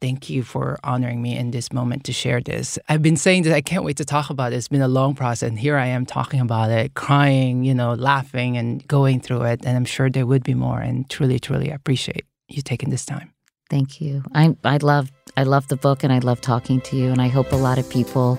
Thank 0.00 0.28
you 0.28 0.42
for 0.42 0.78
honoring 0.84 1.22
me 1.22 1.36
in 1.36 1.50
this 1.52 1.72
moment 1.72 2.04
to 2.04 2.12
share 2.12 2.40
this. 2.40 2.78
I've 2.88 3.02
been 3.02 3.16
saying 3.16 3.44
that 3.44 3.54
I 3.54 3.62
can't 3.62 3.82
wait 3.82 3.96
to 3.96 4.04
talk 4.04 4.28
about 4.28 4.52
it. 4.52 4.56
It's 4.56 4.68
been 4.68 4.82
a 4.82 4.88
long 4.88 5.14
process, 5.14 5.48
and 5.48 5.58
here 5.58 5.76
I 5.76 5.86
am 5.86 6.04
talking 6.04 6.40
about 6.40 6.70
it, 6.70 6.94
crying, 6.94 7.64
you 7.64 7.74
know, 7.74 7.94
laughing 7.94 8.58
and 8.58 8.86
going 8.86 9.20
through 9.20 9.42
it. 9.42 9.64
And 9.64 9.76
I'm 9.76 9.86
sure 9.86 10.10
there 10.10 10.26
would 10.26 10.44
be 10.44 10.54
more. 10.54 10.80
And 10.80 11.08
truly, 11.08 11.38
truly 11.38 11.70
appreciate 11.70 12.24
you 12.48 12.60
taking 12.62 12.90
this 12.90 13.06
time. 13.06 13.32
Thank 13.70 14.00
you. 14.00 14.22
I 14.34 14.54
I 14.64 14.76
love 14.76 15.10
I 15.36 15.42
love 15.42 15.66
the 15.68 15.76
book 15.76 16.04
and 16.04 16.12
I 16.12 16.18
love 16.20 16.40
talking 16.40 16.80
to 16.82 16.96
you 16.96 17.10
and 17.10 17.20
I 17.20 17.26
hope 17.26 17.50
a 17.52 17.56
lot 17.56 17.78
of 17.78 17.88
people 17.90 18.38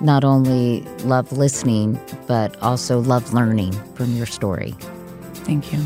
not 0.00 0.24
only 0.24 0.80
love 1.04 1.32
listening 1.32 2.00
but 2.26 2.60
also 2.62 3.00
love 3.00 3.32
learning 3.32 3.72
from 3.94 4.14
your 4.16 4.26
story. 4.26 4.74
Thank 5.44 5.72
you. 5.72 5.78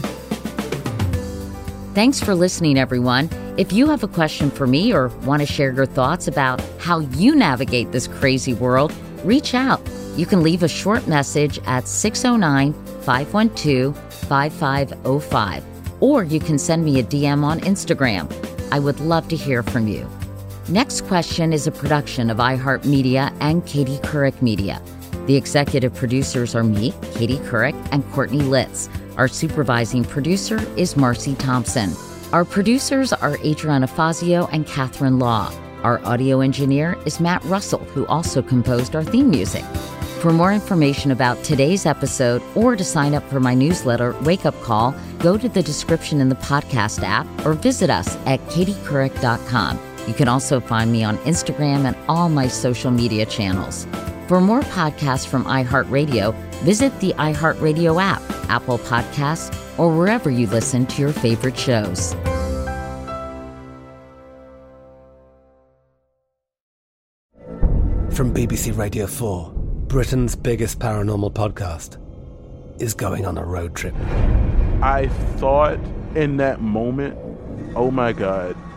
Thanks 1.94 2.20
for 2.20 2.34
listening 2.34 2.76
everyone. 2.78 3.28
If 3.56 3.72
you 3.72 3.88
have 3.88 4.02
a 4.02 4.08
question 4.08 4.50
for 4.50 4.66
me 4.66 4.92
or 4.92 5.08
want 5.24 5.40
to 5.40 5.46
share 5.46 5.72
your 5.72 5.86
thoughts 5.86 6.26
about 6.26 6.60
how 6.78 6.98
you 6.98 7.34
navigate 7.36 7.92
this 7.92 8.08
crazy 8.08 8.52
world, 8.52 8.92
reach 9.22 9.54
out. 9.54 9.80
You 10.16 10.26
can 10.26 10.42
leave 10.42 10.62
a 10.62 10.68
short 10.68 11.06
message 11.06 11.60
at 11.66 11.86
609 11.86 12.72
512 13.02 13.96
5505 13.96 15.64
or 16.00 16.24
you 16.24 16.40
can 16.40 16.58
send 16.58 16.84
me 16.84 16.98
a 16.98 17.02
DM 17.02 17.44
on 17.44 17.60
Instagram. 17.60 18.30
I 18.72 18.78
would 18.78 19.00
love 19.00 19.28
to 19.28 19.36
hear 19.36 19.62
from 19.62 19.86
you. 19.86 20.08
Next 20.68 21.02
Question 21.02 21.52
is 21.52 21.66
a 21.66 21.70
production 21.70 22.30
of 22.30 22.38
iHeartMedia 22.38 23.36
and 23.40 23.66
Katie 23.66 23.98
Couric 23.98 24.40
Media. 24.40 24.80
The 25.26 25.36
executive 25.36 25.94
producers 25.94 26.54
are 26.54 26.64
me, 26.64 26.94
Katie 27.12 27.36
Couric, 27.36 27.74
and 27.92 28.02
Courtney 28.12 28.40
Litz. 28.40 28.88
Our 29.18 29.28
supervising 29.28 30.04
producer 30.04 30.58
is 30.78 30.96
Marcy 30.96 31.34
Thompson. 31.34 31.90
Our 32.32 32.46
producers 32.46 33.12
are 33.12 33.36
Adriana 33.44 33.86
Fazio 33.86 34.46
and 34.52 34.66
Catherine 34.66 35.18
Law. 35.18 35.52
Our 35.82 36.02
audio 36.02 36.40
engineer 36.40 36.96
is 37.04 37.20
Matt 37.20 37.44
Russell, 37.44 37.80
who 37.80 38.06
also 38.06 38.40
composed 38.40 38.96
our 38.96 39.04
theme 39.04 39.28
music. 39.28 39.64
For 40.22 40.32
more 40.32 40.54
information 40.54 41.10
about 41.10 41.44
today's 41.44 41.84
episode 41.84 42.42
or 42.54 42.74
to 42.74 42.84
sign 42.84 43.12
up 43.12 43.28
for 43.28 43.38
my 43.38 43.52
newsletter, 43.52 44.18
Wake 44.22 44.46
Up 44.46 44.58
Call, 44.62 44.94
go 45.18 45.36
to 45.36 45.48
the 45.50 45.62
description 45.62 46.22
in 46.22 46.30
the 46.30 46.36
podcast 46.36 47.02
app 47.02 47.26
or 47.44 47.52
visit 47.52 47.90
us 47.90 48.16
at 48.24 48.40
katiecouric.com. 48.48 49.93
You 50.07 50.14
can 50.14 50.28
also 50.28 50.61
find 50.61 50.92
me 50.92 51.05
on 51.05 51.18
Instagram 51.18 51.84
and 51.84 51.96
all 52.09 52.28
my 52.28 52.48
social 52.48 52.90
media 52.90 53.26
channels. 53.26 53.86
For 54.28 54.40
more 54.40 54.61
podcasts 54.62 55.26
from 55.26 55.44
iHeartRadio, 55.44 56.34
visit 56.62 56.98
the 57.00 57.12
iHeartRadio 57.14 58.02
app, 58.02 58.22
Apple 58.48 58.78
Podcasts, 58.78 59.55
or 59.78 59.94
wherever 59.94 60.30
you 60.30 60.46
listen 60.46 60.86
to 60.86 61.02
your 61.02 61.12
favorite 61.12 61.59
shows. 61.59 62.14
From 68.14 68.32
BBC 68.32 68.76
Radio 68.76 69.07
4, 69.09 69.52
Britain's 69.88 70.36
biggest 70.36 70.78
paranormal 70.78 71.32
podcast 71.32 71.98
is 72.80 72.94
going 72.94 73.26
on 73.26 73.36
a 73.36 73.44
road 73.44 73.74
trip. 73.74 73.94
I 74.80 75.09
thought 75.36 75.80
in 76.14 76.36
that 76.36 76.61
moment, 76.61 77.18
oh 77.74 77.90
my 77.90 78.12
God, 78.12 78.57